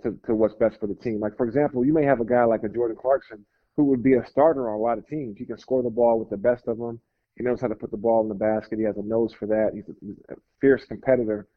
[0.04, 1.20] to, to what's best for the team.
[1.20, 3.46] Like for example, you may have a guy like a Jordan Clarkson
[3.80, 5.38] who would be a starter on a lot of teams.
[5.38, 7.00] He can score the ball with the best of them.
[7.38, 8.78] He knows how to put the ball in the basket.
[8.78, 9.72] He has a nose for that.
[9.74, 11.48] He's a, he's a fierce competitor,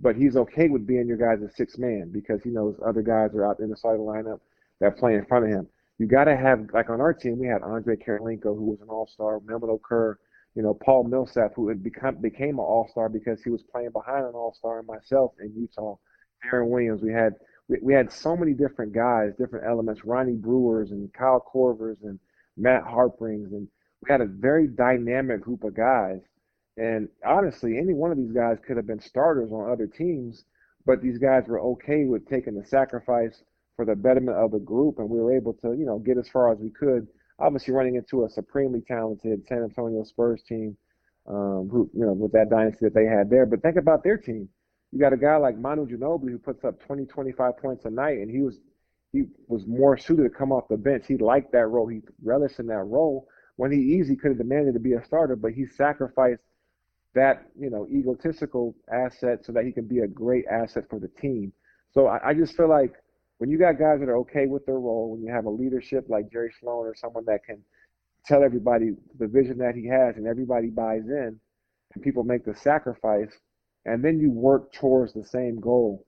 [0.00, 3.44] but he's okay with being your guy's six man because he knows other guys are
[3.44, 4.38] out in the side of the lineup
[4.78, 5.66] that play in front of him.
[5.98, 8.88] You got to have like on our team, we had Andre Kirilenko, who was an
[8.88, 10.14] All Star, Mehmet Okur,
[10.54, 13.90] you know, Paul Millsap, who had become became an All Star because he was playing
[13.90, 15.96] behind an All Star, and myself in Utah,
[16.44, 17.02] Deron Williams.
[17.02, 17.34] We had
[17.72, 22.18] we, we had so many different guys, different elements, Ronnie Brewers and Kyle Korvers and
[22.56, 23.66] Matt Harprings, and
[24.02, 26.20] we had a very dynamic group of guys.
[26.76, 30.44] And honestly, any one of these guys could have been starters on other teams,
[30.84, 33.42] but these guys were okay with taking the sacrifice
[33.76, 36.28] for the betterment of the group, and we were able to, you know, get as
[36.28, 37.06] far as we could.
[37.38, 40.76] Obviously, running into a supremely talented San Antonio Spurs team,
[41.26, 43.46] um, who, you know, with that dynasty that they had there.
[43.46, 44.48] But think about their team
[44.92, 48.18] you got a guy like Manu Ginobili who puts up 20, 25 points a night,
[48.18, 48.60] and he was
[49.10, 51.04] he was more suited to come off the bench.
[51.06, 51.86] He liked that role.
[51.86, 53.26] He relished in that role.
[53.56, 56.40] When he easily could have demanded to be a starter, but he sacrificed
[57.14, 61.08] that you know egotistical asset so that he can be a great asset for the
[61.08, 61.52] team.
[61.92, 62.94] So I, I just feel like
[63.38, 66.06] when you got guys that are okay with their role, when you have a leadership
[66.08, 67.62] like Jerry Sloan or someone that can
[68.24, 71.38] tell everybody the vision that he has and everybody buys in,
[71.94, 73.32] and people make the sacrifice
[73.84, 76.04] and then you work towards the same goal,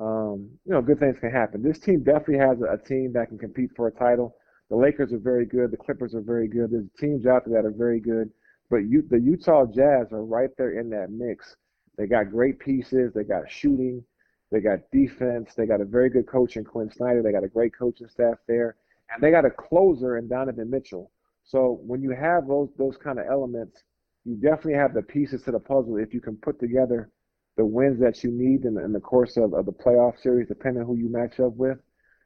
[0.00, 1.62] um, you know, good things can happen.
[1.62, 4.36] This team definitely has a, team that can compete for a title.
[4.70, 5.70] The Lakers are very good.
[5.70, 6.70] The Clippers are very good.
[6.70, 8.30] There's teams out there that are very good.
[8.70, 11.56] But you, the Utah Jazz are right there in that mix.
[11.96, 13.12] They got great pieces.
[13.14, 14.04] They got shooting.
[14.52, 15.54] They got defense.
[15.56, 17.22] They got a very good coach in Quinn Snyder.
[17.22, 18.76] They got a great coaching staff there.
[19.10, 21.10] And they got a closer in Donovan Mitchell.
[21.44, 23.82] So when you have those those kind of elements,
[24.28, 27.10] you definitely have the pieces to the puzzle if you can put together
[27.56, 30.82] the wins that you need in, in the course of, of the playoff series, depending
[30.82, 31.78] on who you match up with.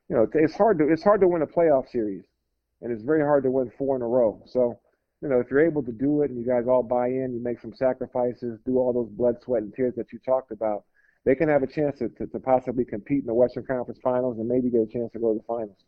[0.09, 2.25] You know, it's hard to it's hard to win a playoff series,
[2.83, 4.43] and it's very hard to win four in a row.
[4.47, 4.79] So,
[5.23, 7.41] you know, if you're able to do it and you guys all buy in, you
[7.43, 10.85] make some sacrifices, do all those blood, sweat, and tears that you talked about,
[11.25, 14.39] they can have a chance to, to, to possibly compete in the Western Conference Finals
[14.39, 15.79] and maybe get a chance to go to the finals.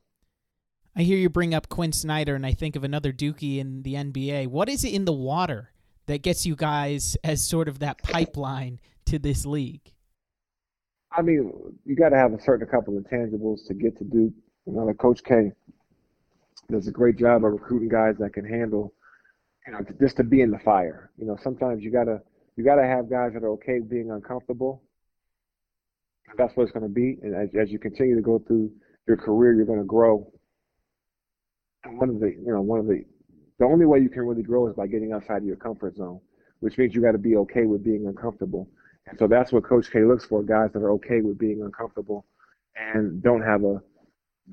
[0.97, 3.95] I hear you bring up Quinn Snyder, and I think of another Dookie in the
[3.95, 4.47] NBA.
[4.47, 5.74] What is it in the water
[6.07, 9.93] that gets you guys as sort of that pipeline to this league?
[11.13, 11.53] I mean,
[11.85, 14.33] you got to have a certain couple of tangibles to get to Duke.
[14.67, 15.53] You know, like Coach K
[16.71, 18.95] does a great job of recruiting guys that can handle,
[19.67, 21.11] you know, just to be in the fire.
[21.19, 22.21] You know, sometimes you gotta
[22.57, 24.83] you gotta have guys that are okay being uncomfortable.
[26.37, 27.19] That's what it's going to be.
[27.23, 28.73] And as, as you continue to go through
[29.07, 30.33] your career, you're going to grow.
[31.85, 33.05] And one of the, you know, one of the
[33.59, 36.21] the only way you can really grow is by getting outside of your comfort zone,
[36.61, 38.69] which means you got to be okay with being uncomfortable.
[39.07, 42.25] And so that's what Coach K looks for: guys that are okay with being uncomfortable
[42.77, 43.81] and don't have a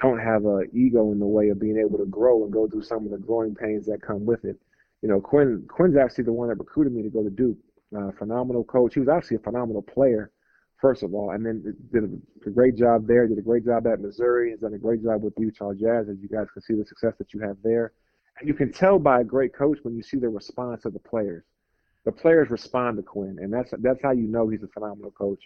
[0.01, 2.83] don't have a ego in the way of being able to grow and go through
[2.83, 4.57] some of the growing pains that come with it.
[5.01, 7.57] You know, Quinn Quinn's actually the one that recruited me to go to Duke.
[7.95, 8.93] Uh, phenomenal coach.
[8.93, 10.31] He was actually a phenomenal player,
[10.79, 13.27] first of all, and then did a, great job there.
[13.27, 14.51] Did a great job at Missouri.
[14.51, 16.85] Has done a great job with the Utah Jazz, as you guys can see the
[16.85, 17.91] success that you have there.
[18.39, 20.99] And you can tell by a great coach when you see the response of the
[20.99, 21.43] players.
[22.05, 25.43] The players respond to Quinn, and that's that's how you know he's a phenomenal coach.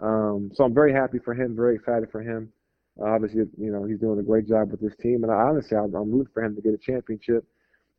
[0.00, 2.52] Um, so I'm very happy for him, very excited for him.
[3.00, 5.76] Uh, obviously, you know he's doing a great job with this team, and I, honestly,
[5.76, 7.44] I'm, I'm rooting for him to get a championship.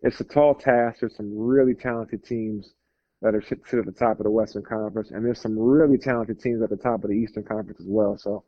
[0.04, 1.02] It's a tall task.
[1.02, 2.74] There's some really talented teams
[3.22, 6.40] that are sit, at the top of the Western Conference, and there's some really talented
[6.40, 8.18] teams at the top of the Eastern Conference as well.
[8.18, 8.44] So,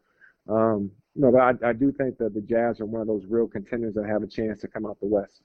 [0.49, 3.93] um, you I, I do think that the Jazz are one of those real contenders
[3.95, 5.41] that have a chance to come out the West.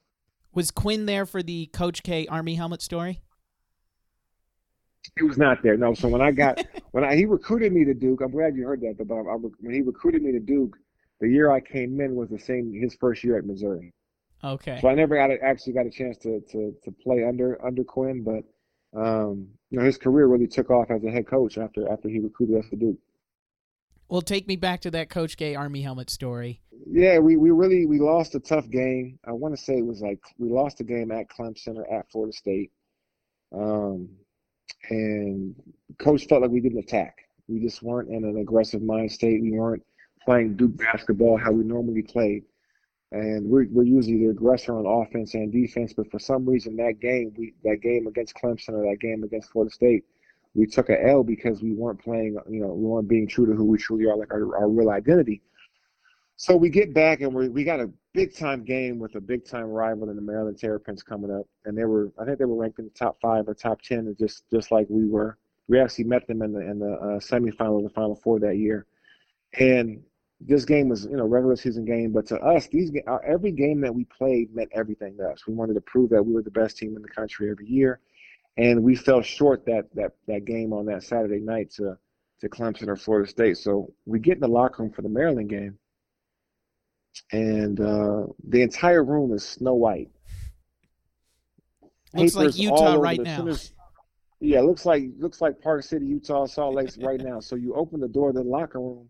[0.55, 3.21] Was Quinn there for the Coach K Army helmet story?
[5.17, 5.77] He was not there.
[5.77, 5.95] No.
[5.95, 8.81] So when I got when I, he recruited me to Duke, I'm glad you heard
[8.83, 8.97] that.
[8.99, 10.77] But I, when he recruited me to Duke,
[11.21, 13.93] the year I came in was the same his first year at Missouri.
[14.45, 14.79] Okay.
[14.81, 17.85] So I never got a, actually got a chance to to to play under under
[17.85, 18.45] Quinn, but
[18.99, 22.21] um, you know his career really took off as a head coach after after he
[22.21, 22.99] recruited us to Duke.
[24.09, 26.61] Well, take me back to that Coach K Army helmet story.
[26.91, 29.19] Yeah, we, we really we lost a tough game.
[29.27, 32.11] I want to say it was like we lost a game at Clemson or at
[32.11, 32.71] Florida State,
[33.53, 34.09] um,
[34.89, 35.55] and
[35.99, 37.19] coach felt like we didn't attack.
[37.49, 39.43] We just weren't in an aggressive mind state.
[39.43, 39.83] We weren't
[40.25, 42.43] playing Duke basketball how we normally play,
[43.13, 45.93] and we're we're usually the aggressor on offense and defense.
[45.93, 49.51] But for some reason, that game we that game against Clemson or that game against
[49.51, 50.05] Florida State,
[50.59, 52.37] we took a L because we weren't playing.
[52.51, 54.91] You know, we weren't being true to who we truly are, like our, our real
[54.91, 55.41] identity.
[56.37, 59.45] So we get back and we we got a big time game with a big
[59.45, 62.57] time rival in the Maryland Terrapins coming up, and they were I think they were
[62.57, 65.39] ranked in the top five or top ten, just just like we were.
[65.69, 68.87] We actually met them in the in the uh, semifinal the Final Four that year,
[69.59, 70.03] and
[70.41, 73.81] this game was, you know, regular season game, but to us, these uh, every game
[73.81, 75.47] that we played meant everything to us.
[75.47, 78.01] We wanted to prove that we were the best team in the country every year,
[78.59, 81.97] and we fell short that that that game on that Saturday night to
[82.41, 83.57] to Clemson or Florida State.
[83.57, 85.79] So we get in the locker room for the Maryland game,
[87.33, 90.11] and uh, the entire room is snow white.
[92.15, 93.49] Looks like Papers all Utah right now.
[94.41, 97.41] yeah, looks like looks like Park City, Utah, Salt Lake right now.
[97.41, 99.09] So you open the door to the locker room,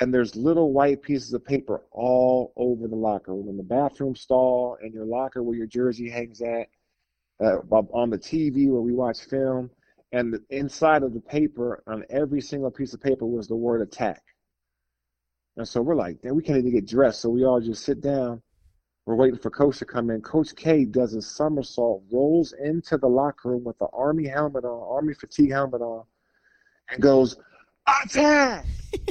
[0.00, 4.14] and there's little white pieces of paper all over the locker room, in the bathroom
[4.14, 6.68] stall, in your locker where your jersey hangs at,
[7.40, 9.70] uh, on the TV where we watch film,
[10.12, 13.82] and the inside of the paper on every single piece of paper was the word
[13.82, 14.22] attack.
[15.56, 17.20] And so we're like, "Damn, we can't even get dressed.
[17.20, 18.42] So we all just sit down.
[19.08, 20.20] We're waiting for Coach to come in.
[20.20, 24.86] Coach K does a somersault, rolls into the locker room with the Army helmet on,
[24.86, 26.04] Army fatigue helmet on,
[26.90, 27.36] and goes,
[27.86, 28.66] attack!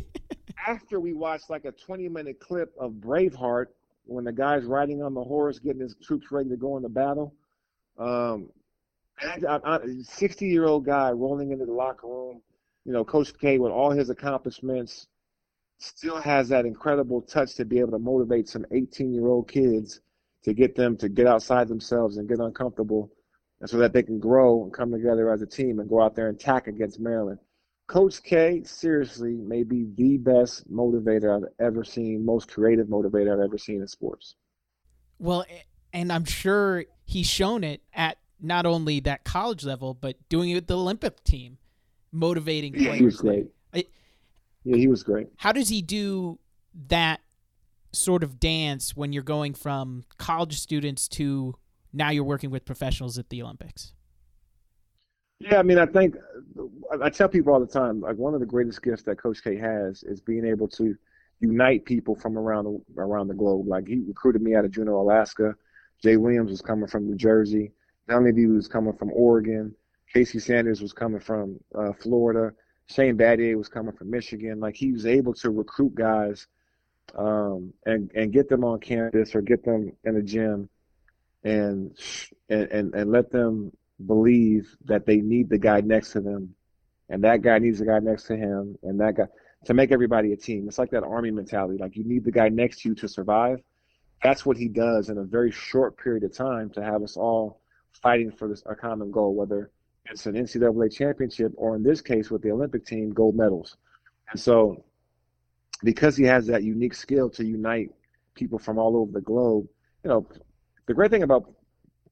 [0.67, 3.67] After we watched like a 20 minute clip of Braveheart
[4.05, 7.33] when the guy's riding on the horse, getting his troops ready to go into battle.
[7.97, 8.49] Um,
[10.03, 12.41] 60 year old guy rolling into the locker room,
[12.85, 15.07] you know, Coach K with all his accomplishments
[15.79, 20.01] still has that incredible touch to be able to motivate some 18 year old kids
[20.43, 23.11] to get them to get outside themselves and get uncomfortable
[23.59, 26.15] and so that they can grow and come together as a team and go out
[26.15, 27.39] there and attack against Maryland.
[27.87, 33.45] Coach K, seriously, may be the best motivator I've ever seen, most creative motivator I've
[33.45, 34.35] ever seen in sports.
[35.19, 35.45] Well,
[35.97, 40.53] and I'm sure he's shown it at not only that college level, but doing it
[40.55, 41.57] with the Olympic team,
[42.11, 42.99] motivating Yeah, players.
[42.99, 43.47] he was great.
[43.73, 43.85] I-
[44.63, 45.27] Yeah, he was great.
[45.37, 46.37] How does he do
[46.89, 47.21] that
[47.93, 51.55] sort of dance when you're going from college students to
[51.91, 53.93] now you're working with professionals at the Olympics?
[55.39, 56.15] Yeah, I mean, I think
[56.91, 59.43] I- I tell people all the time, like one of the greatest gifts that Coach
[59.43, 60.95] K has is being able to
[61.39, 63.67] unite people from around the around the globe.
[63.67, 65.55] Like he recruited me out of Juneau, Alaska.
[66.01, 67.71] Jay Williams was coming from New Jersey.
[68.07, 69.75] Dunleavy was coming from Oregon.
[70.13, 72.53] Casey Sanders was coming from uh, Florida.
[72.89, 74.59] Shane Battier was coming from Michigan.
[74.59, 76.47] Like he was able to recruit guys
[77.15, 80.69] um, and and get them on campus or get them in a gym
[81.43, 81.97] and
[82.49, 83.71] and, and let them
[84.05, 86.53] believe that they need the guy next to them,
[87.09, 89.25] and that guy needs the guy next to him, and that guy
[89.65, 90.67] to make everybody a team.
[90.67, 91.77] It's like that army mentality.
[91.77, 93.59] Like you need the guy next to you to survive.
[94.23, 97.61] That's what he does in a very short period of time to have us all
[98.01, 99.71] fighting for this a common goal, whether
[100.09, 103.77] it's an NCAA championship or in this case with the Olympic team, gold medals.
[104.31, 104.83] And so,
[105.83, 107.91] because he has that unique skill to unite
[108.33, 109.67] people from all over the globe,
[110.03, 110.27] you know,
[110.87, 111.51] the great thing about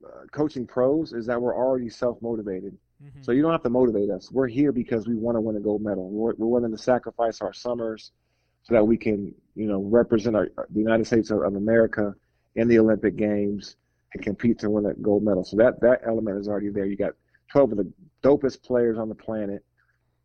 [0.06, 2.78] uh, coaching pros is that we're already self motivated.
[3.22, 4.32] So you don't have to motivate us.
[4.32, 6.10] We're here because we want to win a gold medal.
[6.10, 8.12] We're, we're willing to sacrifice our summers
[8.66, 12.14] so that we can, you know, represent our, the United States of, of America
[12.56, 13.76] in the Olympic Games
[14.14, 15.44] and compete to win a gold medal.
[15.44, 16.86] So that that element is already there.
[16.86, 17.14] You got
[17.52, 17.94] 12 of the
[18.24, 19.64] dopest players on the planet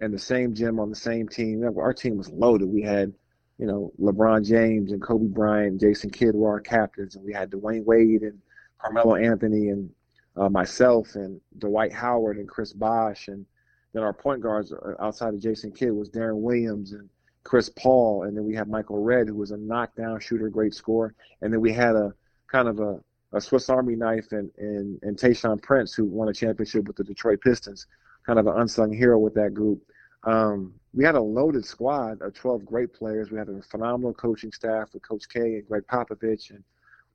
[0.00, 1.62] and the same gym on the same team.
[1.64, 2.68] Our team was loaded.
[2.68, 3.12] We had,
[3.58, 7.50] you know, LeBron James and Kobe Bryant, Jason Kidd were our captains, and we had
[7.50, 8.38] Dwyane Wade and
[8.78, 9.90] Carmelo Anthony and
[10.36, 13.44] uh, myself and Dwight Howard and Chris Bosh, and
[13.92, 17.10] then our point guards uh, outside of Jason Kidd was Deron Williams and
[17.44, 21.14] Chris Paul, and then we have Michael Redd, who was a knockdown shooter, great scorer,
[21.42, 22.12] and then we had a
[22.48, 23.00] kind of a,
[23.32, 27.04] a Swiss Army knife and and and Tayshaun Prince, who won a championship with the
[27.04, 27.86] Detroit Pistons,
[28.26, 29.82] kind of an unsung hero with that group.
[30.24, 33.30] Um, we had a loaded squad of 12 great players.
[33.30, 36.62] We had a phenomenal coaching staff with Coach K and Gregg Popovich and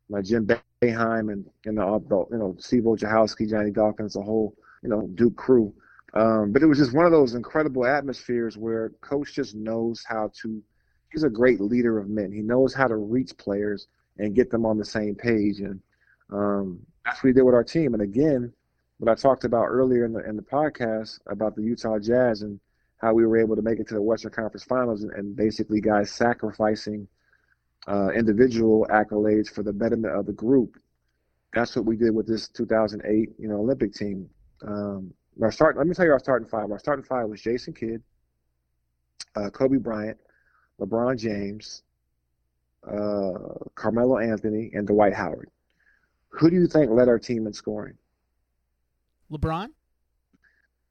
[0.09, 4.55] my Jim Boeheim and, and the, the you know Steve Wojciechowski, Johnny Dawkins, the whole
[4.81, 5.73] you know Duke crew.
[6.15, 10.31] Um, but it was just one of those incredible atmospheres where Coach just knows how
[10.41, 10.61] to.
[11.11, 12.31] He's a great leader of men.
[12.31, 13.87] He knows how to reach players
[14.17, 15.79] and get them on the same page, and
[16.31, 17.93] um, that's what he did with our team.
[17.93, 18.51] And again,
[18.97, 22.59] what I talked about earlier in the in the podcast about the Utah Jazz and
[22.97, 25.81] how we were able to make it to the Western Conference Finals, and, and basically
[25.81, 27.07] guys sacrificing
[27.87, 30.77] uh, individual accolades for the betterment of the group.
[31.53, 34.29] That's what we did with this 2008, you know, Olympic team.
[34.65, 35.77] Um, our start.
[35.77, 36.71] Let me tell you our starting five.
[36.71, 38.01] Our starting five was Jason Kidd,
[39.35, 40.17] uh, Kobe Bryant,
[40.79, 41.83] LeBron James,
[42.87, 45.49] uh, Carmelo Anthony, and Dwight Howard.
[46.29, 47.95] Who do you think led our team in scoring?
[49.31, 49.69] LeBron?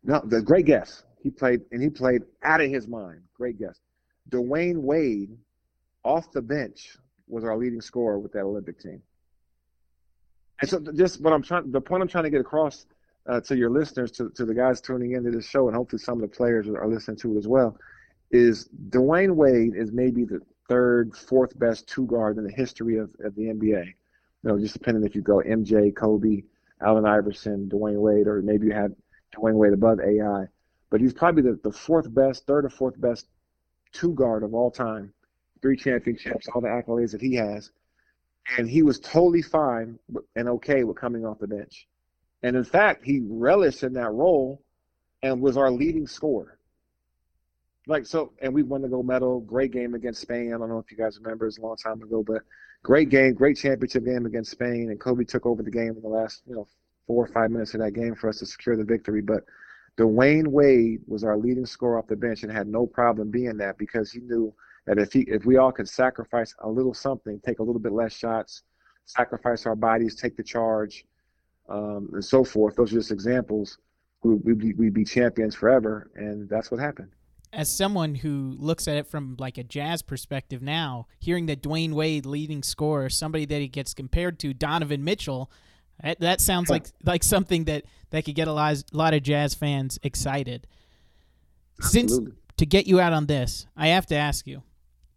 [0.03, 1.05] No, the great guess.
[1.22, 3.22] He played and he played out of his mind.
[3.34, 3.80] Great guess.
[4.30, 5.36] Dwyane Wade,
[6.03, 9.03] off the bench, was our leading scorer with that Olympic team.
[10.61, 12.86] And so, just what I'm trying, the point I'm trying to get across
[13.26, 16.22] uh, to your listeners, to, to the guys tuning into this show, and hopefully some
[16.22, 17.76] of the players are listening to it as well,
[18.30, 23.10] is Dwyane Wade is maybe the third, fourth best two guard in the history of,
[23.24, 23.86] of the NBA.
[23.86, 23.94] You
[24.42, 26.42] know, just depending if you go MJ, Kobe,
[26.82, 28.94] Allen Iverson, Dwyane Wade, or maybe you had
[29.34, 30.46] Dwyane Wade above AI.
[30.90, 33.26] But he's probably the, the fourth best, third or fourth best
[33.92, 35.12] two guard of all time.
[35.62, 37.70] Three championships, all the accolades that he has.
[38.58, 39.98] And he was totally fine
[40.36, 41.88] and okay with coming off the bench.
[42.45, 44.62] And in fact, he relished in that role
[45.22, 46.59] and was our leading scorer.
[47.86, 49.40] Like so, and we won the gold medal.
[49.40, 50.53] Great game against Spain.
[50.53, 52.42] I don't know if you guys remember, it's a long time ago, but
[52.82, 54.90] great game, great championship game against Spain.
[54.90, 56.68] And Kobe took over the game in the last, you know,
[57.07, 59.22] four or five minutes of that game for us to secure the victory.
[59.22, 59.45] But
[59.97, 63.78] Dwyane Wade was our leading scorer off the bench and had no problem being that
[63.78, 64.53] because he knew
[64.86, 67.92] that if he if we all could sacrifice a little something, take a little bit
[67.92, 68.64] less shots,
[69.07, 71.07] sacrifice our bodies, take the charge,
[71.68, 72.76] um, and so forth.
[72.76, 73.78] Those are just examples.
[74.22, 77.10] We, we'd, we'd be champions forever, and that's what happened.
[77.52, 81.92] As someone who looks at it from like a jazz perspective now, hearing that Dwyane
[81.92, 85.50] Wade leading scorer, somebody that he gets compared to, Donovan Mitchell,
[86.02, 89.22] that, that sounds like like something that that could get a lot, a lot of
[89.22, 90.66] jazz fans excited.
[91.80, 92.18] Since
[92.56, 94.64] to get you out on this, I have to ask you,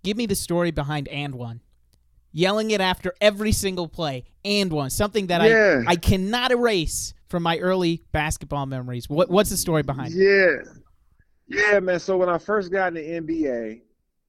[0.04, 1.62] give me the story behind and one
[2.32, 5.84] yelling it after every single play and one something that yeah.
[5.88, 9.10] I I cannot erase from my early basketball memories.
[9.10, 10.26] What what's the story behind yeah.
[10.26, 10.66] it?
[10.66, 10.74] Yeah.
[11.48, 12.00] Yeah, man.
[12.00, 13.82] So when I first got in the NBA,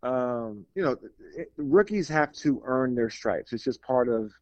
[0.03, 0.97] um, you know,
[1.57, 3.53] rookies have to earn their stripes.
[3.53, 4.33] It's just part of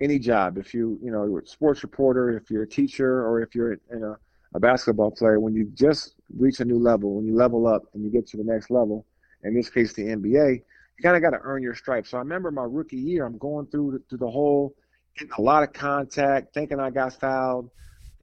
[0.00, 0.56] any job.
[0.56, 3.72] If you, you know, you're a sports reporter, if you're a teacher, or if you're
[3.72, 4.16] you know,
[4.54, 8.04] a basketball player, when you just reach a new level, when you level up and
[8.04, 9.04] you get to the next level,
[9.42, 10.62] in this case the NBA,
[11.02, 12.10] you kind of got to earn your stripes.
[12.10, 14.74] So I remember my rookie year, I'm going through the, through the whole,
[15.18, 17.70] getting a lot of contact, thinking I got fouled,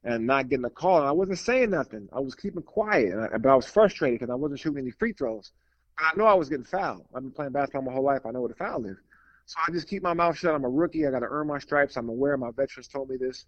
[0.02, 0.98] and not getting a call.
[0.98, 2.08] And I wasn't saying nothing.
[2.12, 5.12] I was keeping quiet, I, but I was frustrated because I wasn't shooting any free
[5.12, 5.52] throws.
[5.98, 7.04] But I know I was getting fouled.
[7.14, 8.22] I've been playing basketball my whole life.
[8.24, 8.96] I know what a foul is.
[9.44, 10.54] So I just keep my mouth shut.
[10.54, 11.06] I'm a rookie.
[11.06, 11.96] I got to earn my stripes.
[11.96, 12.38] I'm aware.
[12.38, 13.44] My veterans told me this.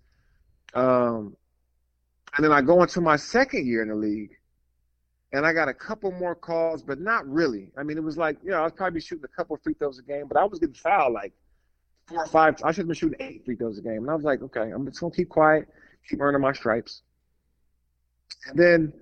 [0.75, 1.37] Um,
[2.37, 4.31] and then I go into my second year in the league,
[5.33, 7.71] and I got a couple more calls, but not really.
[7.79, 9.99] I mean, it was like, you know, I was probably shooting a couple free throws
[9.99, 11.33] a game, but I was getting fouled like
[12.07, 12.57] four or five.
[12.63, 14.03] I should have been shooting eight free throws a game.
[14.03, 15.69] And I was like, okay, I'm just going to keep quiet,
[16.09, 17.03] keep earning my stripes.
[18.47, 18.93] And then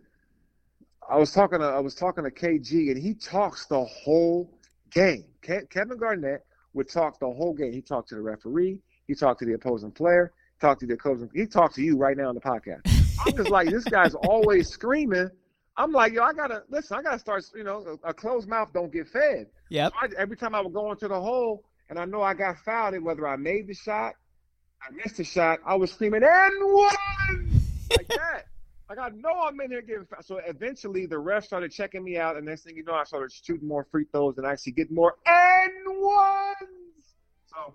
[1.08, 4.52] I was talking to I was talking to KG, and he talks the whole
[4.90, 5.24] game.
[5.42, 7.72] Kevin Garnett would talk the whole game.
[7.72, 8.78] He talked to the referee,
[9.08, 11.28] he talked to the opposing player, talked to the opposing.
[11.34, 12.82] He talked to you right now on the podcast.
[13.26, 15.30] I'm just like, this guy's always screaming
[15.76, 16.98] I'm like, yo, I gotta listen.
[16.98, 17.44] I gotta start.
[17.54, 19.46] You know, a, a closed mouth don't get fed.
[19.68, 19.88] Yeah.
[19.88, 22.94] So every time I would go into the hole, and I know I got fouled,
[22.94, 24.14] and whether I made the shot,
[24.82, 27.60] I missed the shot, I was screaming and one
[27.96, 28.46] like that.
[28.88, 30.24] Like I know I'm in there getting fouled.
[30.24, 33.32] So eventually, the ref started checking me out, and next thing you know, I started
[33.32, 36.56] shooting more free throws and actually getting more and ones.
[37.46, 37.74] So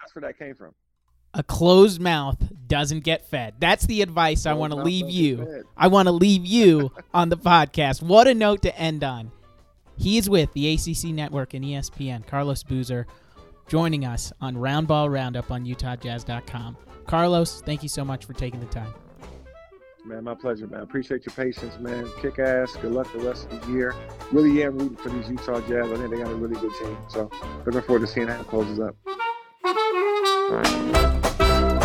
[0.00, 0.72] that's where that came from
[1.36, 3.54] a closed mouth doesn't get fed.
[3.60, 5.64] That's the advice I want to leave you.
[5.76, 8.02] I want to leave you on the podcast.
[8.02, 9.30] What a note to end on.
[9.98, 13.06] He is with the ACC Network and ESPN, Carlos Boozer,
[13.68, 16.76] joining us on Roundball Roundup on UtahJazz.com.
[17.06, 18.92] Carlos, thank you so much for taking the time.
[20.04, 20.80] Man, my pleasure, man.
[20.80, 22.08] Appreciate your patience, man.
[22.22, 22.76] Kick ass.
[22.76, 23.94] Good luck the rest of the year.
[24.32, 25.90] Really am rooting for these Utah Jazz.
[25.90, 26.96] I think they got a really good team.
[27.08, 27.30] So
[27.64, 28.96] looking forward to seeing how it closes up.
[29.66, 30.96] Thank
[31.70, 31.75] you.